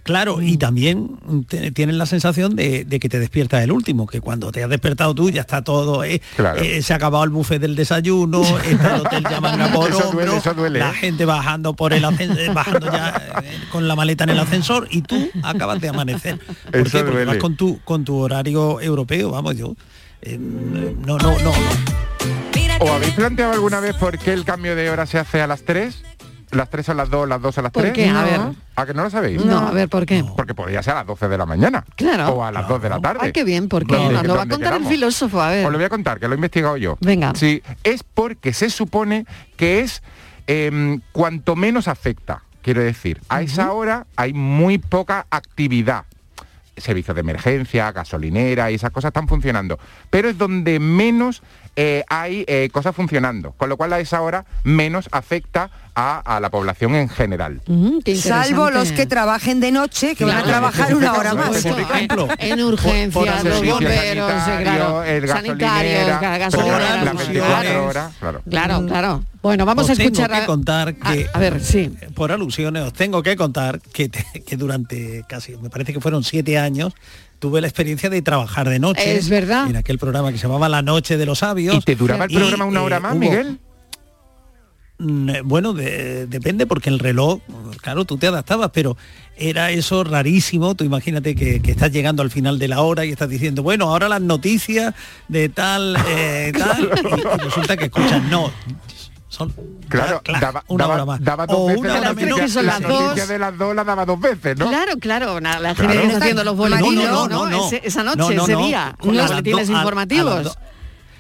[0.03, 4.21] Claro, y también te- tienes la sensación de, de que te despiertas el último, que
[4.21, 6.61] cuando te has despertado tú ya está todo, eh, Claro.
[6.61, 10.11] eh, se ha acabado el buffet del desayuno, está el hotel llaman a por Eso
[10.11, 10.93] duele, hombro, eso duele, la ¿eh?
[10.93, 12.03] gente bajando por el
[12.53, 16.37] bajando ya eh, con la maleta en el ascensor y tú acabas de amanecer.
[16.71, 17.03] ¿Por Eso qué?
[17.03, 17.25] Porque duele.
[17.25, 19.75] vas con tu con tu horario europeo, vamos yo.
[20.21, 21.51] Eh, no, no, no, no.
[22.81, 25.63] ¿O habéis planteado alguna vez por qué el cambio de hora se hace a las
[25.63, 26.03] 3?
[26.51, 27.93] ¿Las 3 a las 2, las 2 a las ¿Por 3?
[27.93, 28.09] qué?
[28.09, 28.39] A ver.
[28.75, 29.43] ¿A que no lo sabéis?
[29.45, 30.23] No, a ver, ¿por qué?
[30.35, 31.85] Porque podría ser a las 12 de la mañana.
[31.95, 32.29] Claro.
[32.29, 33.19] O a las 2 de la tarde.
[33.23, 33.95] Ay, qué bien, ¿por qué?
[33.95, 35.65] ¿Dónde- Nos lo va a contar el filósofo, a ver.
[35.65, 36.97] Os lo voy a contar, que lo he investigado yo.
[37.01, 37.33] Venga.
[37.35, 39.25] Sí, es porque se supone
[39.57, 40.01] que es
[40.47, 42.41] em, cuanto menos afecta.
[42.63, 46.05] Quiero decir, a esa hora hay muy poca actividad.
[46.79, 49.79] Servicios de emergencia, gasolinera y esas cosas están funcionando.
[50.09, 51.41] Pero es donde menos
[51.81, 53.53] eh, hay eh, cosas funcionando.
[53.53, 57.61] Con lo cual a esa hora menos afecta a, a la población en general.
[57.67, 61.79] Mm, salvo los que trabajen de noche que van a trabajar una hora más Por
[61.79, 67.15] ejemplo, en urgencias, los bomberos, eh, sanitario, claro, el sanitarios, gasolinera, ga- pero gasolineras, las
[67.17, 67.77] 24 hospitales.
[67.89, 68.41] horas, claro.
[68.49, 69.23] Claro, claro.
[69.41, 71.95] Bueno, vamos Os a escuchar tengo que contar que a ver, sí.
[72.13, 76.57] por alusiones os tengo que contar que, que durante casi me parece que fueron siete
[76.59, 76.93] años
[77.39, 79.69] tuve la experiencia de trabajar de noche Es verdad.
[79.69, 82.31] en aquel programa que se llamaba La Noche de los Sabios ¿Y te duraba el
[82.31, 83.59] Y, programa una hora eh, más, hubo- Miguel?
[84.99, 87.39] Mm, eh, Bueno, de- depende porque el reloj,
[87.81, 88.97] claro, tú te adaptabas, pero
[89.37, 90.75] era eso rarísimo.
[90.75, 93.85] Tú imagínate que, que estás llegando al final de la hora y estás diciendo, bueno,
[93.89, 94.93] ahora las noticias
[95.29, 98.51] de tal, eh, tal, y, y resulta que escuchas, no,
[99.29, 99.53] son
[99.87, 101.23] Claro, clac, daba, una daba- hora más.
[101.23, 102.51] daba dos O veces una la hora menos.
[102.51, 103.27] son la las noticia dos.
[103.29, 104.67] de las dos la daba dos veces, ¿no?
[104.67, 105.93] Claro, claro, na- la Claro.
[106.01, 107.27] gente haciendo los boletines, No, ¿no?
[107.27, 107.67] no, no, no.
[107.67, 108.65] Ese- esa noche, No, no, ese no.
[108.65, 110.57] día, los boletines informativos.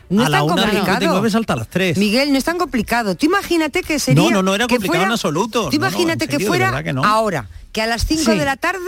[0.09, 0.85] No a es la tan una complicado.
[0.87, 1.97] 59 salta a las 3.
[1.99, 3.13] Miguel, no es tan complicado.
[3.15, 4.23] Tú imagínate que sería...
[4.23, 5.59] No, no, no era que complicado fuera- en absoluto.
[5.59, 7.05] Tú No, no, imagínate en que serio, de fuera que no.
[7.05, 8.37] ahora, que a las 5 Sí.
[8.39, 8.79] de la tarde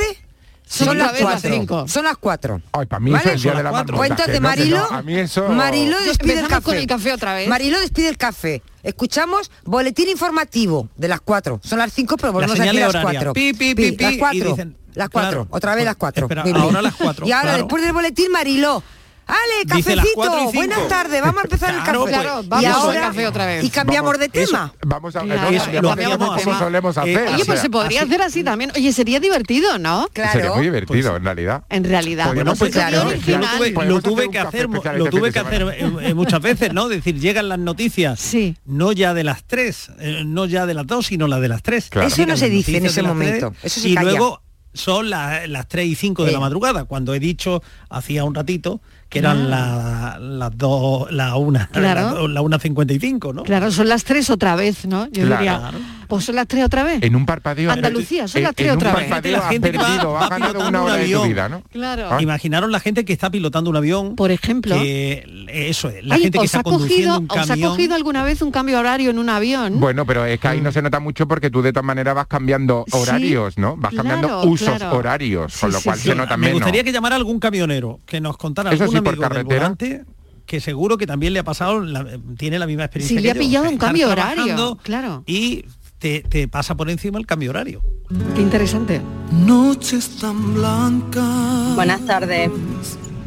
[0.73, 1.51] son las vez las 4.
[1.53, 1.87] cinco.
[1.87, 2.61] Son las 4.
[2.71, 3.23] Ay, para mí ¿Vale?
[3.23, 3.97] eso es el día de las la cuatro.
[3.97, 3.97] marmota.
[3.97, 5.49] Pues entonces, no, Marilo, no, a mí eso...
[5.49, 6.61] Marilo despide el café.
[6.63, 7.47] con el café otra vez.
[7.49, 8.61] Marilo despide el café.
[8.83, 11.59] Escuchamos boletín informativo de las 4.
[11.63, 13.01] Son las 5, pero volvemos señal aquí a las.
[13.03, 13.33] 4.
[13.33, 14.49] Pi, pi, pi, pi, las y 4.
[14.55, 15.29] dicen- las 4.
[15.31, 15.47] claro.
[15.51, 16.25] Otra vez las 4.
[16.25, 17.57] Espera, ahora las cuatro, Y ahora, claro.
[17.63, 18.83] después del boletín, Mariló.
[19.31, 20.49] Ale, cafecito.
[20.51, 20.55] y.
[20.55, 21.21] Buenas tardes.
[21.21, 22.23] Vamos a empezar Claro, el pues, café.
[22.23, 23.63] Claro, y vamos al ahora, café otra vez.
[23.63, 24.73] Y cambiamos Vamos, de tema.
[24.85, 25.21] Vamos a...
[25.21, 26.43] Claro, no, eso cambiamos lo de hacíamos tema, así.
[26.45, 27.27] como solemos Eh, hacer.
[27.33, 28.71] Oye, pues se podría hacer así también.
[28.75, 30.07] Oye, sería divertido, ¿no?
[30.13, 30.31] Claro.
[30.33, 31.63] Sería muy divertido, Pues- en realidad.
[31.69, 32.33] En realidad.
[32.33, 35.31] Bueno, pues claro, lo tuve, lo Podemos tuve hacer un que hacer, lo este tuve
[35.31, 36.83] que de hacer eh, eh, muchas veces, ¿no?
[36.83, 38.57] Es decir, llegan las noticias, Sí.
[38.65, 39.91] no ya de las 3,
[40.25, 41.89] no ya de las 2, sino las de las 3.
[41.89, 42.07] Claro.
[42.07, 43.53] Eso no se dice en ese momento.
[43.63, 44.09] Eso se y calla.
[44.11, 44.41] luego
[44.73, 46.33] son la- las 3 y 5 de Eh.
[46.33, 48.81] la madrugada, cuando he dicho hacía un ratito
[49.11, 52.27] que eran la- las 2, la 1, Claro.
[52.29, 53.43] la, 1.55, ¿no?
[53.43, 55.05] Claro, son las tres otra vez, ¿no?
[55.11, 55.35] Yo Claro.
[55.41, 55.71] diría,
[56.07, 57.03] pues son las tres otra vez.
[57.03, 57.69] En un parpadeo...
[57.71, 59.03] Andalucía, son en- las tres en otra un vez.
[59.09, 61.27] parpadeo La gente va- perdido, va has ganado una un hora de tu avión.
[61.27, 61.61] vida, ¿no?
[61.71, 62.07] Claro.
[62.09, 62.21] Ah.
[62.21, 64.75] Imaginaros la gente que está pilotando un avión, Por ejemplo.
[64.75, 67.69] que eso es, la gente que ¿os, está ha conduciendo cogido, un ¿Os ha camión.
[67.71, 69.77] cogido alguna vez un cambio horario en un avión?
[69.81, 72.27] Bueno, pero es que ahí no se nota mucho porque tú de todas maneras vas
[72.27, 73.75] cambiando Sí, horarios, ¿no?
[73.75, 74.97] Vas cambiando claro, usos claro.
[74.97, 76.09] horarios, con Sí, lo cual sí.
[76.09, 76.61] se nota Me menos.
[76.61, 79.61] gustaría que llamara algún camionero que nos contara Eso por amigo del carretera.
[79.61, 80.05] volante
[80.45, 82.05] que seguro que también le ha pasado, la-
[82.37, 83.15] tiene la misma experiencia.
[83.17, 85.23] Que le ha yo, pillado un cambio horario, claro.
[85.25, 85.63] Y
[85.97, 87.81] te, te pasa por encima el cambio horario.
[88.35, 89.01] Qué interesante.
[89.31, 91.75] Noches tan blancas.
[91.75, 92.49] Buenas tardes.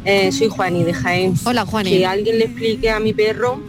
[0.03, 1.33] Eh, soy Juani de Jaén.
[1.45, 1.89] Hola Juani.
[1.89, 3.59] Que alguien le explique a mi perro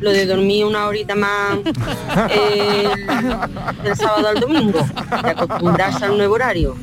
[0.00, 1.58] lo de dormir una horita más
[2.30, 2.88] eh,
[3.84, 4.80] del sábado al domingo,
[5.22, 6.76] de acostumbrarse al nuevo horario.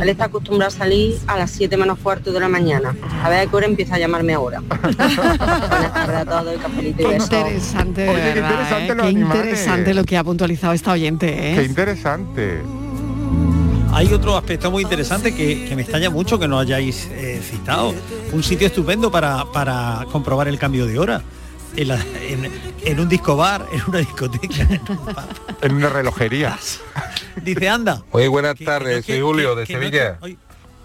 [0.00, 2.94] Él está acostumbrado a salir a las 7 menos cuarto de la mañana.
[3.22, 4.60] A ver a qué hora empieza a llamarme ahora.
[4.68, 7.30] Buenas tardes a todos cafelito y besos.
[7.32, 8.96] interesante, qué interesante ¿eh?
[9.00, 11.52] Qué interesante lo que ha puntualizado esta oyente.
[11.52, 11.56] ¿eh?
[11.56, 12.62] Qué interesante.
[13.92, 17.92] Hay otro aspecto muy interesante que, que me extraña mucho que no hayáis eh, citado.
[18.32, 21.22] Un sitio estupendo para, para comprobar el cambio de hora.
[21.76, 22.50] En, la- en-
[22.84, 24.66] en un disco bar, en una discoteca.
[25.62, 26.58] En una relojería.
[27.42, 28.02] Dice, anda.
[28.10, 30.18] Oye, buenas tardes, que- soy Julio que- de que no Sevilla.
[30.18, 30.36] te-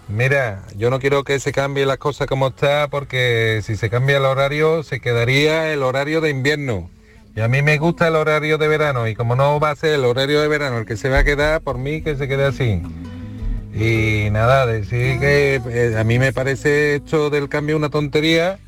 [0.08, 4.18] Mira, yo no quiero que se cambie la cosa como está porque si se cambia
[4.18, 6.88] el horario se quedaría el horario de invierno.
[7.34, 9.94] Y a mí me gusta el horario de verano y como no va a ser
[9.94, 12.44] el horario de verano el que se va a quedar, por mí que se quede
[12.44, 12.80] así.
[13.74, 18.58] Y nada, decir que eh, a mí me parece esto del cambio una tontería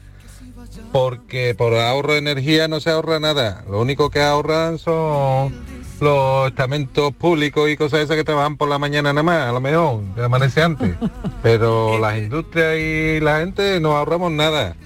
[0.93, 3.65] porque por ahorro de energía no se ahorra nada.
[3.71, 5.55] Lo único que ahorran son
[6.01, 9.61] los estamentos públicos y cosas esas que trabajan por la mañana nada más, a lo
[9.61, 10.95] mejor, que amanece antes.
[11.43, 14.77] Pero las industrias y la gente no ahorramos nada.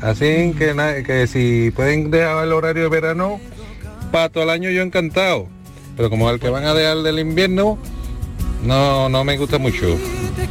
[0.00, 3.40] Así que, que si pueden dejar el horario de verano,
[4.10, 5.46] para todo el año yo encantado.
[5.96, 7.78] Pero como el que van a dejar del invierno,
[8.64, 9.96] no, no me gusta mucho.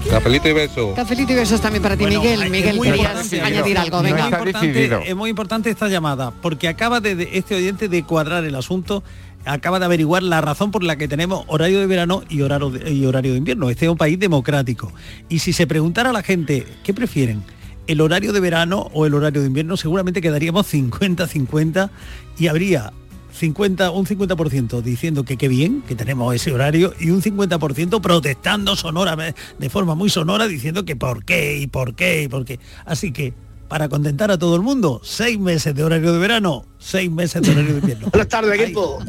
[0.09, 0.93] Cafelito y beso.
[0.95, 2.49] Cafelito y besos también para ti, Bueno, Miguel.
[2.49, 4.25] Miguel, muy querías añadir algo, venga.
[4.29, 8.55] importante- Es muy importante esta llamada, porque acaba de, de- este oyente de cuadrar el
[8.55, 9.03] asunto,
[9.45, 12.91] acaba de averiguar la razón por la que tenemos horario de verano y horario de,
[12.91, 13.69] y horario de invierno.
[13.69, 14.91] Este es un país democrático.
[15.27, 17.43] Y si se preguntara a la gente, ¿qué prefieren?
[17.87, 19.75] ¿El horario de verano o el horario de invierno?
[19.77, 21.89] Seguramente quedaríamos 50-50
[22.37, 22.93] y habría
[23.39, 28.75] 50, un 50% diciendo que qué bien que tenemos ese horario y un 50% protestando
[28.75, 32.59] sonora de forma muy sonora diciendo que por qué y por qué y por qué.
[32.85, 33.33] Así que
[33.69, 37.51] para contentar a todo el mundo, seis meses de horario de verano, seis meses de
[37.51, 38.07] horario de invierno.
[38.11, 38.99] Buenas tardes, equipo.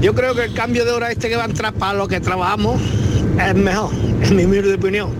[0.00, 2.18] Yo creo que el cambio de hora este que va a entrar para los que
[2.18, 2.80] trabajamos
[3.38, 3.90] es mejor,
[4.22, 5.10] en mi humilde opinión.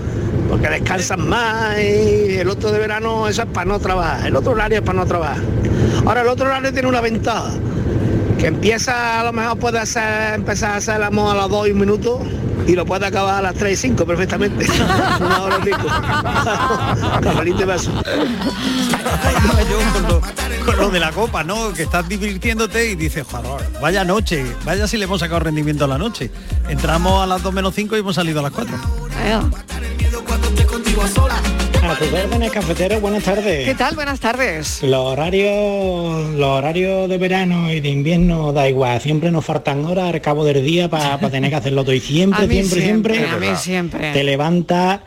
[0.48, 4.26] Porque descansan más y el otro de verano eso es para no trabajar.
[4.26, 5.42] El otro horario es para no trabajar.
[6.06, 7.52] Ahora el otro horario tiene una ventaja.
[8.38, 11.68] Que empieza, a lo mejor puede hacer, empezar a hacer el amor a las 2
[11.68, 12.20] y un minuto
[12.68, 14.66] y lo puede acabar a las 3 y 5 perfectamente.
[15.20, 15.86] Una hora y pico.
[17.22, 17.90] Cafelito y beso.
[19.70, 20.20] Yo con lo,
[20.64, 21.72] con lo de la copa, ¿no?
[21.72, 25.88] Que estás divirtiéndote y dices, joder, vaya noche, vaya si le hemos sacado rendimiento a
[25.88, 26.30] la noche.
[26.68, 28.76] Entramos a las 2 menos 5 y hemos salido a las 4.
[31.00, 33.64] A tus órdenes, cafetero, buenas tardes.
[33.64, 33.94] ¿Qué tal?
[33.94, 34.82] Buenas tardes.
[34.82, 40.12] Los horarios, los horarios de verano y de invierno da igual, siempre nos faltan horas
[40.12, 43.14] al cabo del día para tener que hacerlo todo y siempre, A mí siempre, siempre,
[43.14, 44.12] siempre, a mí siempre.
[44.12, 45.00] te levantas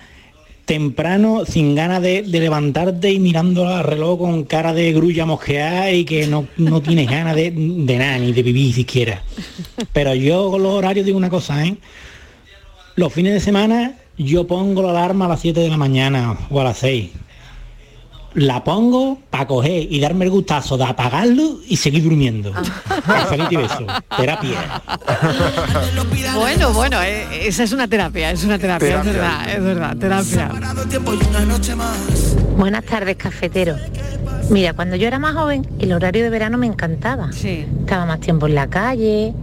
[0.63, 5.91] temprano sin ganas de, de levantarte y mirando al reloj con cara de grulla mosqueada
[5.91, 9.21] y que no, no tienes ganas de, de nada, ni de vivir siquiera.
[9.91, 11.75] Pero yo con los horarios digo una cosa, ¿eh?
[12.95, 16.59] Los fines de semana yo pongo la alarma a las 7 de la mañana o
[16.61, 17.11] a las 6.
[18.33, 22.53] La pongo para coger y darme el gustazo de apagarlo y seguir durmiendo.
[23.05, 23.85] Cafelito y beso.
[24.17, 24.81] Terapia.
[26.33, 30.51] Bueno, bueno, eh, esa es una terapia, es una terapia, es verdad, es verdad, terapia.
[32.57, 33.75] Buenas tardes, cafetero.
[34.49, 37.29] Mira, cuando yo era más joven, el horario de verano me encantaba.
[37.43, 39.33] Estaba más tiempo en la calle.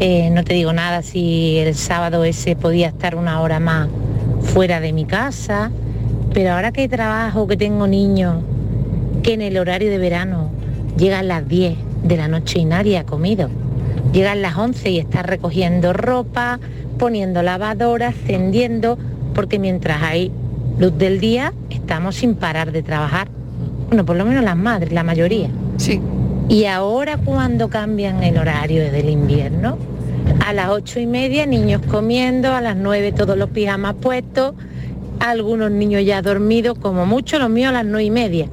[0.00, 3.88] eh, no te digo nada si el sábado ese podía estar una hora más
[4.42, 5.70] fuera de mi casa.
[6.32, 8.42] Pero ahora que trabajo, que tengo niños,
[9.22, 10.50] que en el horario de verano
[10.96, 13.48] llegan las 10 de la noche y nadie ha comido.
[14.12, 16.60] Llegan las 11 y estás recogiendo ropa,
[16.98, 18.98] poniendo lavadoras, tendiendo,
[19.34, 20.32] porque mientras hay
[20.78, 23.28] luz del día estamos sin parar de trabajar.
[23.88, 25.48] Bueno, por lo menos las madres, la mayoría.
[25.76, 26.00] Sí.
[26.48, 29.78] Y ahora cuando cambian el horario del invierno,
[30.44, 34.54] a las ocho y media niños comiendo, a las nueve todos los pijamas puestos,
[35.20, 38.48] algunos niños ya dormidos, como mucho los míos a las nueve y media.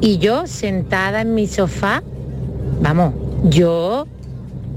[0.00, 2.02] Y yo sentada en mi sofá,
[2.80, 4.06] vamos, yo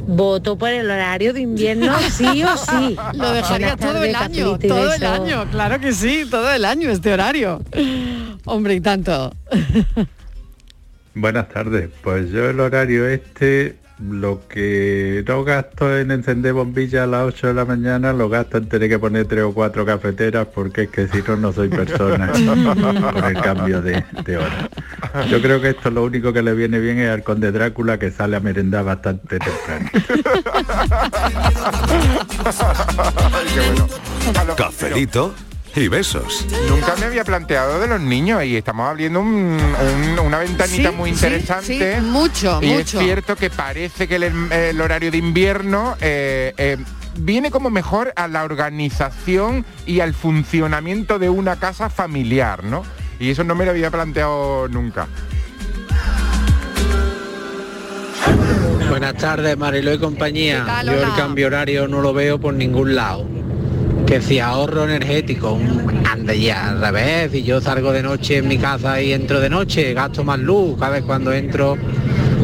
[0.07, 2.97] voto por el horario de invierno sí o sí.
[3.13, 7.13] Lo dejaría todo el año, todo el año, claro que sí, todo el año este
[7.13, 7.61] horario.
[8.45, 9.34] Hombre, y tanto.
[11.13, 11.89] Buenas tardes.
[12.01, 13.76] Pues yo el horario este,
[14.10, 18.58] lo que no gasto en encender bombillas a las 8 de la mañana, lo gasto
[18.58, 21.70] en tener que poner tres o cuatro cafeteras porque es que si no, no soy
[21.70, 22.32] persona
[23.14, 24.70] por el cambio de, de hora.
[25.30, 28.12] Yo creo que esto lo único que le viene bien es al conde Drácula que
[28.12, 29.89] sale a merendar bastante temprano.
[34.58, 35.34] Cafelito
[35.76, 36.45] y besos.
[36.67, 40.95] Nunca me había planteado de los niños y estamos abriendo un- un- una ventanita Sí,
[40.95, 41.95] muy interesante.
[41.95, 42.99] sí, mucho, y mucho.
[42.99, 46.78] es cierto que parece que el, el horario de invierno eh, eh,
[47.17, 52.84] viene como mejor a la organización y al funcionamiento de una casa familiar, ¿no?
[53.19, 55.07] Y eso no me lo había planteado nunca.
[58.89, 60.59] Buenas tardes, Marilo y compañía.
[60.59, 63.26] ¿Qué tal, Yo el cambio horario no lo veo por ningún lado.
[64.12, 65.57] Que si ahorro energético,
[66.03, 67.32] anda ya, al revés.
[67.32, 70.78] Si yo salgo de noche en mi casa y entro de noche, gasto más luz.
[70.78, 71.78] Cada vez cuando entro,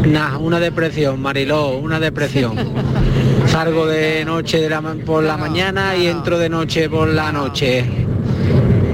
[0.05, 2.55] nah, una depresión, Mariló, una depresión.
[3.47, 7.34] Salgo de noche de la ma- por la mañana y entro de noche por la
[7.34, 7.84] noche.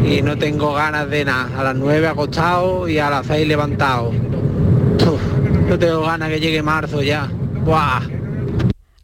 [0.04, 1.50] Y no tengo ganas de nada.
[1.56, 4.10] A las 9 acostado y a las 6 levantado.
[4.10, 5.22] Uf,
[5.70, 7.30] no tengo ganas que llegue marzo ya.
[7.64, 8.02] Buah.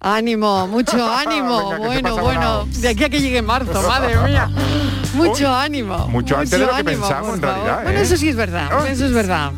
[0.02, 1.72] Ánimo, mucho ánimo.
[1.72, 2.68] Venga, bueno, bueno.
[2.80, 4.50] De aquí a que llegue marzo, madre mía.
[5.14, 6.08] Mucho ánimo.
[6.08, 8.02] mucho antes de lo que ánimo, pensamos, en realidad, Bueno, ¿eh?
[8.02, 8.88] eso sí es verdad.
[8.88, 9.52] Eso es verdad.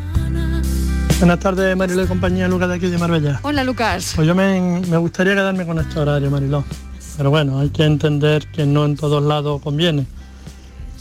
[1.20, 3.39] Buenas tardes, Mariló y compañía, Lucas de aquí de Marbella.
[3.44, 4.14] Hola, Lucas.
[4.16, 6.64] Pues yo me, me gustaría quedarme con este horario, Mariló.
[7.18, 10.08] Pero bueno, hay que entender que no en todos lados conviene.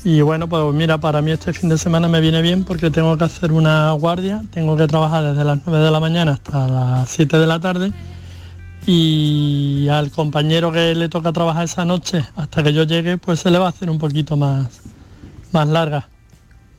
[0.04, 3.16] Y bueno, pues mira, para mí este fin de semana me viene bien porque tengo
[3.16, 7.08] que hacer una guardia, tengo que trabajar desde las 9 de la mañana hasta las
[7.08, 7.92] 7 de la tarde
[8.92, 13.48] y al compañero que le toca trabajar esa noche hasta que yo llegue, pues se
[13.50, 14.66] le va a hacer un poquito más,
[15.52, 16.08] más larga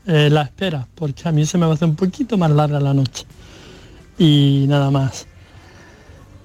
[0.06, 2.80] eh, la espera, porque a mí se me va a hacer un poquito más larga
[2.80, 3.24] la noche.
[4.18, 5.26] Y nada más.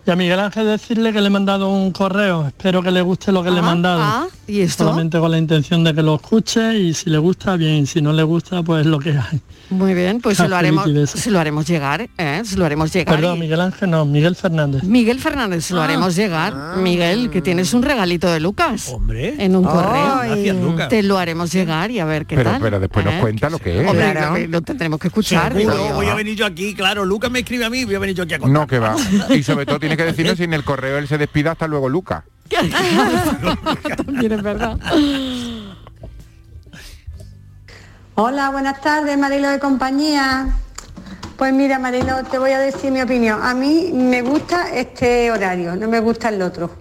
[0.05, 3.34] Y a Miguel Ángel decirle que le he mandado un correo, espero que le guste
[3.34, 4.01] lo que le he Ah, mandado.
[4.01, 4.85] ah, ¿y esto?
[4.85, 8.13] Solamente con la intención de que lo escuche y si le gusta, bien, si no
[8.13, 9.41] le gusta, pues lo que hay.
[9.69, 12.41] Muy bien, pues se lo haremos, se lo haremos llegar, ¿eh?
[12.45, 13.15] Se lo haremos llegar.
[13.15, 14.83] Perdón, y- Miguel Ángel no, Miguel Fernández.
[14.83, 16.77] Miguel Fernández, se lo haremos llegar.
[16.77, 18.89] Miguel, que tienes un regalito de Lucas.
[18.93, 19.35] Hombre.
[19.37, 20.19] En un correo.
[20.23, 20.89] Gracias, Lucas.
[20.89, 22.61] Te lo haremos llegar y a ver qué Pero, tal.
[22.61, 23.19] pero después nos ¿eh?
[23.21, 23.87] cuenta lo que es.
[23.89, 25.53] Hombre, lo, lo tendremos que escuchar.
[25.53, 28.15] Seguro, voy a venir yo aquí, claro, Lucas me escribe a mí, voy a venir
[28.15, 28.61] yo aquí a contar.
[28.61, 28.95] No, que va.
[29.35, 31.89] Y sobre todo tiene que decirnos si en el correo él se despida hasta luego,
[31.89, 32.23] Luca.
[33.97, 34.77] También es verdad.
[38.15, 40.47] Hola, buenas tardes, Marilo de compañía.
[41.37, 43.39] Pues mira, Marilo, te voy a decir mi opinión.
[43.43, 46.71] A mí me gusta este horario, no me gusta el otro.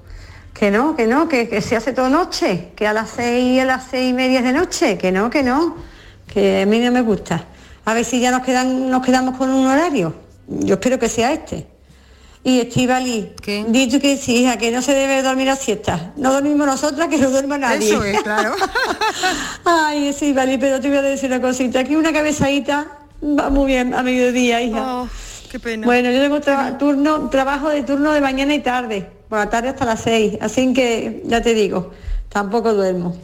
[0.55, 3.67] Que no, que no, que, que se hace todo noche, que a las seis, a
[3.67, 5.77] las seis y media de noche, que no, que no,
[6.27, 7.45] que a mí no me gusta.
[7.85, 10.15] A ver si ya nos quedan, nos quedamos con un horario.
[10.49, 11.76] Yo espero que sea este.
[12.47, 13.33] Y Estivali,
[13.67, 16.13] dicho que sí, hija, que no se debe dormir a siesta.
[16.17, 17.89] No dormimos nosotras, que no duerma nadie.
[17.89, 18.55] Eso es, claro.
[19.65, 21.81] Ay, Estivali, pero te voy a decir una cosita.
[21.81, 22.87] Aquí una cabezadita
[23.21, 25.03] va muy bien a mediodía, hija.
[25.03, 25.09] Oh,
[25.51, 25.87] qué pena.
[25.87, 26.41] Bueno, yo tengo
[26.79, 29.11] turno, trabajo de turno de mañana y tarde.
[29.29, 30.39] Por la tarde hasta las seis.
[30.41, 31.91] Así que, ya te digo,
[32.29, 33.17] tampoco duermo.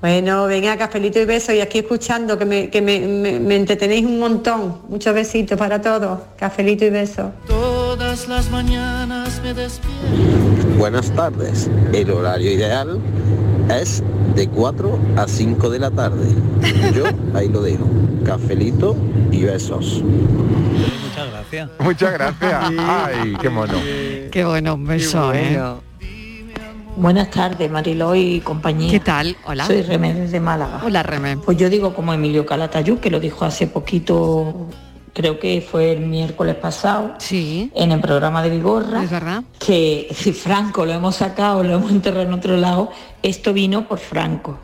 [0.00, 4.06] Bueno, venga, cafelito y besos y aquí escuchando que me, que me, me- me entretenéis
[4.06, 4.82] un montón.
[4.88, 6.20] Muchos besitos para todos.
[6.38, 7.32] Cafelito y besos.
[7.48, 9.98] Todas las mañanas me despierto.
[10.78, 11.68] Buenas tardes.
[11.92, 13.00] El horario ideal
[13.80, 14.04] es
[14.36, 16.26] de 4 a 5 de la tarde.
[16.94, 17.84] Yo ahí lo dejo.
[18.24, 18.94] Cafelito
[19.32, 20.00] y besos.
[20.04, 21.70] Muchas gracias.
[21.80, 22.64] Muchas gracias.
[22.78, 23.74] Ay, qué mono.
[24.30, 25.58] Qué bueno, un beso, ¿eh?
[26.98, 28.90] Buenas tardes, Mariló y compañía.
[28.90, 29.36] ¿Qué tal?
[29.46, 29.64] Hola.
[29.66, 30.80] Soy Remé desde Málaga.
[30.84, 31.36] Hola, Remé.
[31.36, 34.66] Pues yo digo como Emilio Calatayud, que lo dijo hace poquito,
[35.14, 39.44] creo que fue el miércoles pasado, en el programa de Vigorra, Es verdad.
[39.60, 42.90] que si Franco lo hemos sacado, lo hemos enterrado en otro lado,
[43.22, 44.58] esto vino por Franco.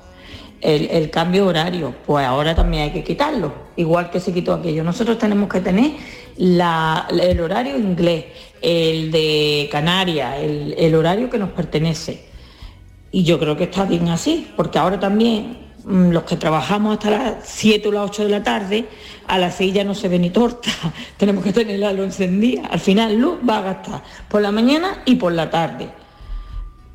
[0.65, 4.83] El, cambio horario, pues ahora también hay que quitarlo, igual que se quitó aquello.
[4.83, 5.93] Nosotros tenemos que tener
[6.39, 8.25] la- el horario inglés,
[8.63, 12.25] el de Canarias, el, el horario que nos pertenece.
[13.13, 17.11] Y yo creo que está bien así, porque ahora también mm, los que trabajamos hasta
[17.11, 18.87] las 7 o las 8 de la tarde,
[19.29, 20.71] a las 6 ya no se ve ni torta.
[21.19, 22.67] Tenemos que tener la luz encendida.
[22.71, 25.91] Al final luz va a gastar por la mañana y por la tarde.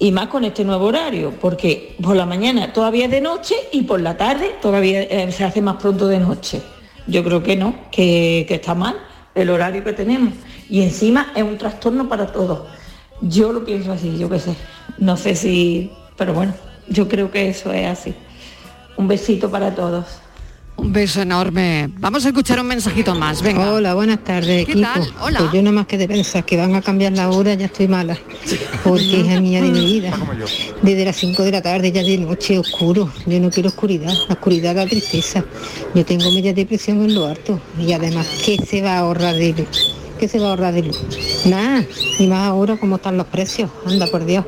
[0.02, 3.82] Y más con este nuevo horario, porque por la mañana todavía es de noche y
[3.82, 6.62] por la tarde todavía eh, se hace más pronto de noche.
[7.06, 8.95] Yo creo que no, que, que está mal
[9.36, 10.34] el horario que tenemos.
[10.70, 12.68] Y encima es un trastorno para todos.
[13.22, 14.56] Yo lo pienso así, yo qué sé.
[14.97, 16.54] No sé si, pero bueno,
[16.88, 18.14] yo creo que eso es así.
[18.95, 20.06] Un besito para todos.
[20.80, 21.89] Un beso enorme.
[21.99, 23.41] Vamos a escuchar un mensajito más.
[23.41, 23.73] Venga.
[23.73, 24.80] Hola, buenas tardes, ¿Qué equipo.
[24.80, 25.13] tal?
[25.21, 25.39] Hola.
[25.39, 27.89] Pues yo nada más que de pensar que van a cambiar la hora ya estoy
[27.89, 28.17] mala.
[28.86, 30.13] Porque hija mía de mi vida.
[30.82, 33.11] Desde las 5 de la tarde ya de noche oscuro.
[33.25, 34.13] Yo no quiero oscuridad.
[34.30, 35.43] La oscuridad da tristeza.
[35.93, 37.59] Yo tengo media depresión en lo alto.
[37.77, 39.95] Y además, ¿qué se va a ahorrar de luz?
[40.17, 41.01] ¿Qué se va a ahorrar de luz?
[41.45, 41.84] Nada.
[42.19, 43.69] Y más ahora cómo están los precios.
[43.86, 44.45] Anda, por Dios.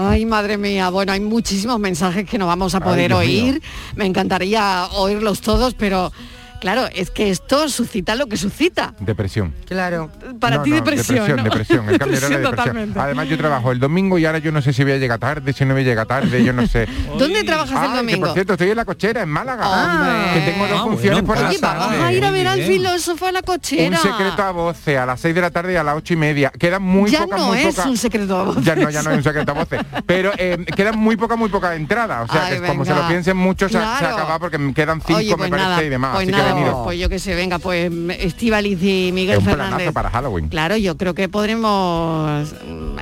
[0.00, 0.90] Ay, madre mía.
[0.90, 3.18] Bueno, hay muchísimos mensajes que no vamos a poder mío.
[3.18, 3.62] oír.
[3.96, 6.12] Me encantaría oírlos todos, pero
[6.60, 8.94] claro, es que esto suscita lo que suscita.
[9.00, 9.54] Depresión.
[9.66, 10.10] Claro.
[10.40, 11.16] Para No, ti no, depresión.
[11.26, 11.42] Depresión, ¿no?
[11.44, 11.88] depresión.
[11.88, 12.56] El cambio era la Depresión depresión.
[12.56, 13.00] totalmente.
[13.00, 15.52] Además yo trabajo el domingo y ahora yo no sé si voy a llegar tarde,
[15.52, 16.86] si no voy a llegar tarde, yo no sé.
[17.18, 18.26] ¿Dónde trabajas el que domingo?
[18.26, 20.32] por cierto, estoy en la cochera, en Málaga.
[20.34, 22.04] Que tengo dos Ah, funciones bueno, por Oye, la vamos tarde.
[22.04, 23.96] a ir a ver al filósofo a la cochera.
[23.96, 26.16] Un secreto a voces a las 6 de la tarde y a las ocho y
[26.16, 26.50] media.
[26.50, 27.86] Quedan muy ya pocas, no muy es pocas.
[27.86, 28.64] un secreto a voces.
[28.64, 29.80] Ya no, ya no es un secreto a voces.
[30.06, 32.28] Pero eh, quedan muy pocas, muy pocas entradas.
[32.28, 34.16] O sea, Ay, que como se lo piensen mucho, se, se Claro.
[34.16, 36.10] acaba porque me quedan cinco, Oye, pues me parece, nada, y demás.
[36.14, 36.47] pues Así nada, que
[36.84, 39.92] pues yo que sé, venga, pues Estivaliz y Miguel Es un Fernández.
[39.92, 40.48] para Halloween.
[40.48, 42.48] Claro, yo creo que podremos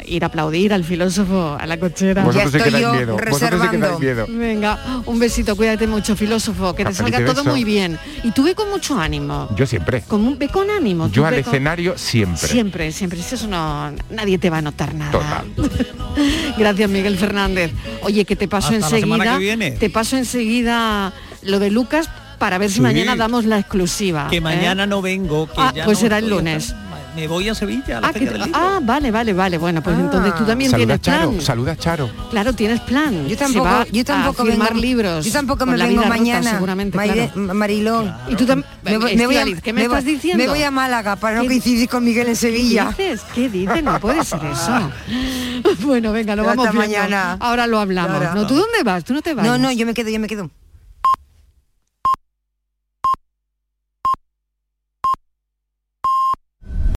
[0.07, 2.25] ir a aplaudir al filósofo, a la cochera.
[2.25, 3.17] Vosotros sí que dais miedo.
[3.31, 4.27] Vosotros sí que miedo.
[4.29, 7.51] Venga, un besito, cuídate mucho, filósofo, que te Cafelito salga todo beso.
[7.55, 7.99] muy bien.
[8.23, 9.49] Y tú ve con mucho ánimo.
[9.57, 10.03] Yo siempre.
[10.03, 11.07] Con un- ve con ánimo.
[11.09, 12.49] tú Yo al con- escenario siempre.
[12.49, 13.23] Siempre, siempre.
[13.23, 15.11] Si Eso no, nadie te va a notar nada.
[15.13, 15.45] Total.
[16.59, 17.73] Gracias, Miguel Fernández.
[18.03, 19.33] Oye, que te paso Hasta la semana enseguida.
[19.39, 19.71] que viene.
[19.73, 22.09] Te paso enseguida lo de Lucas
[22.39, 22.81] para ver si Sí.
[22.83, 24.29] mañana damos la exclusiva.
[24.31, 24.41] Que ¿eh?
[24.41, 26.75] mañana no vengo, que Ah, ya pues no será el lunes.
[27.15, 28.61] Me voy a Sevilla, a la Ah, que- Feria del Libro.
[28.63, 29.57] ah, vale, vale, vale.
[29.57, 31.41] Bueno, pues entonces tú también Saluda tienes a Charo, plan.
[31.41, 32.11] saluda a Charo.
[32.31, 33.27] Claro, tienes plan.
[33.27, 35.25] Yo tampoco, va yo tampoco a firmar vengo, libros.
[35.25, 36.51] Yo tampoco me la vengo mañana.
[36.51, 37.55] seguramente, Maire- claro.
[37.55, 38.15] Mariló.
[38.29, 38.71] Y tú también.
[38.83, 40.45] Me voy- me voy a- ¿Qué me, me voy- estás diciendo?
[40.45, 42.93] Me voy a Málaga para no ¿Qué- coincidir con Miguel en Sevilla.
[42.95, 43.27] ¿Qué dices?
[43.35, 43.83] ¿Qué dices?
[43.83, 44.91] No puede ser eso.
[45.87, 47.39] bueno, venga, lo Hasta vamos mañana.
[47.41, 48.47] Ahora lo hablamos.
[48.47, 49.05] ¿Tú dónde vas?
[49.05, 49.47] ¿Tú no te vas?
[49.47, 50.51] No, no, yo me quedo, yo me quedo.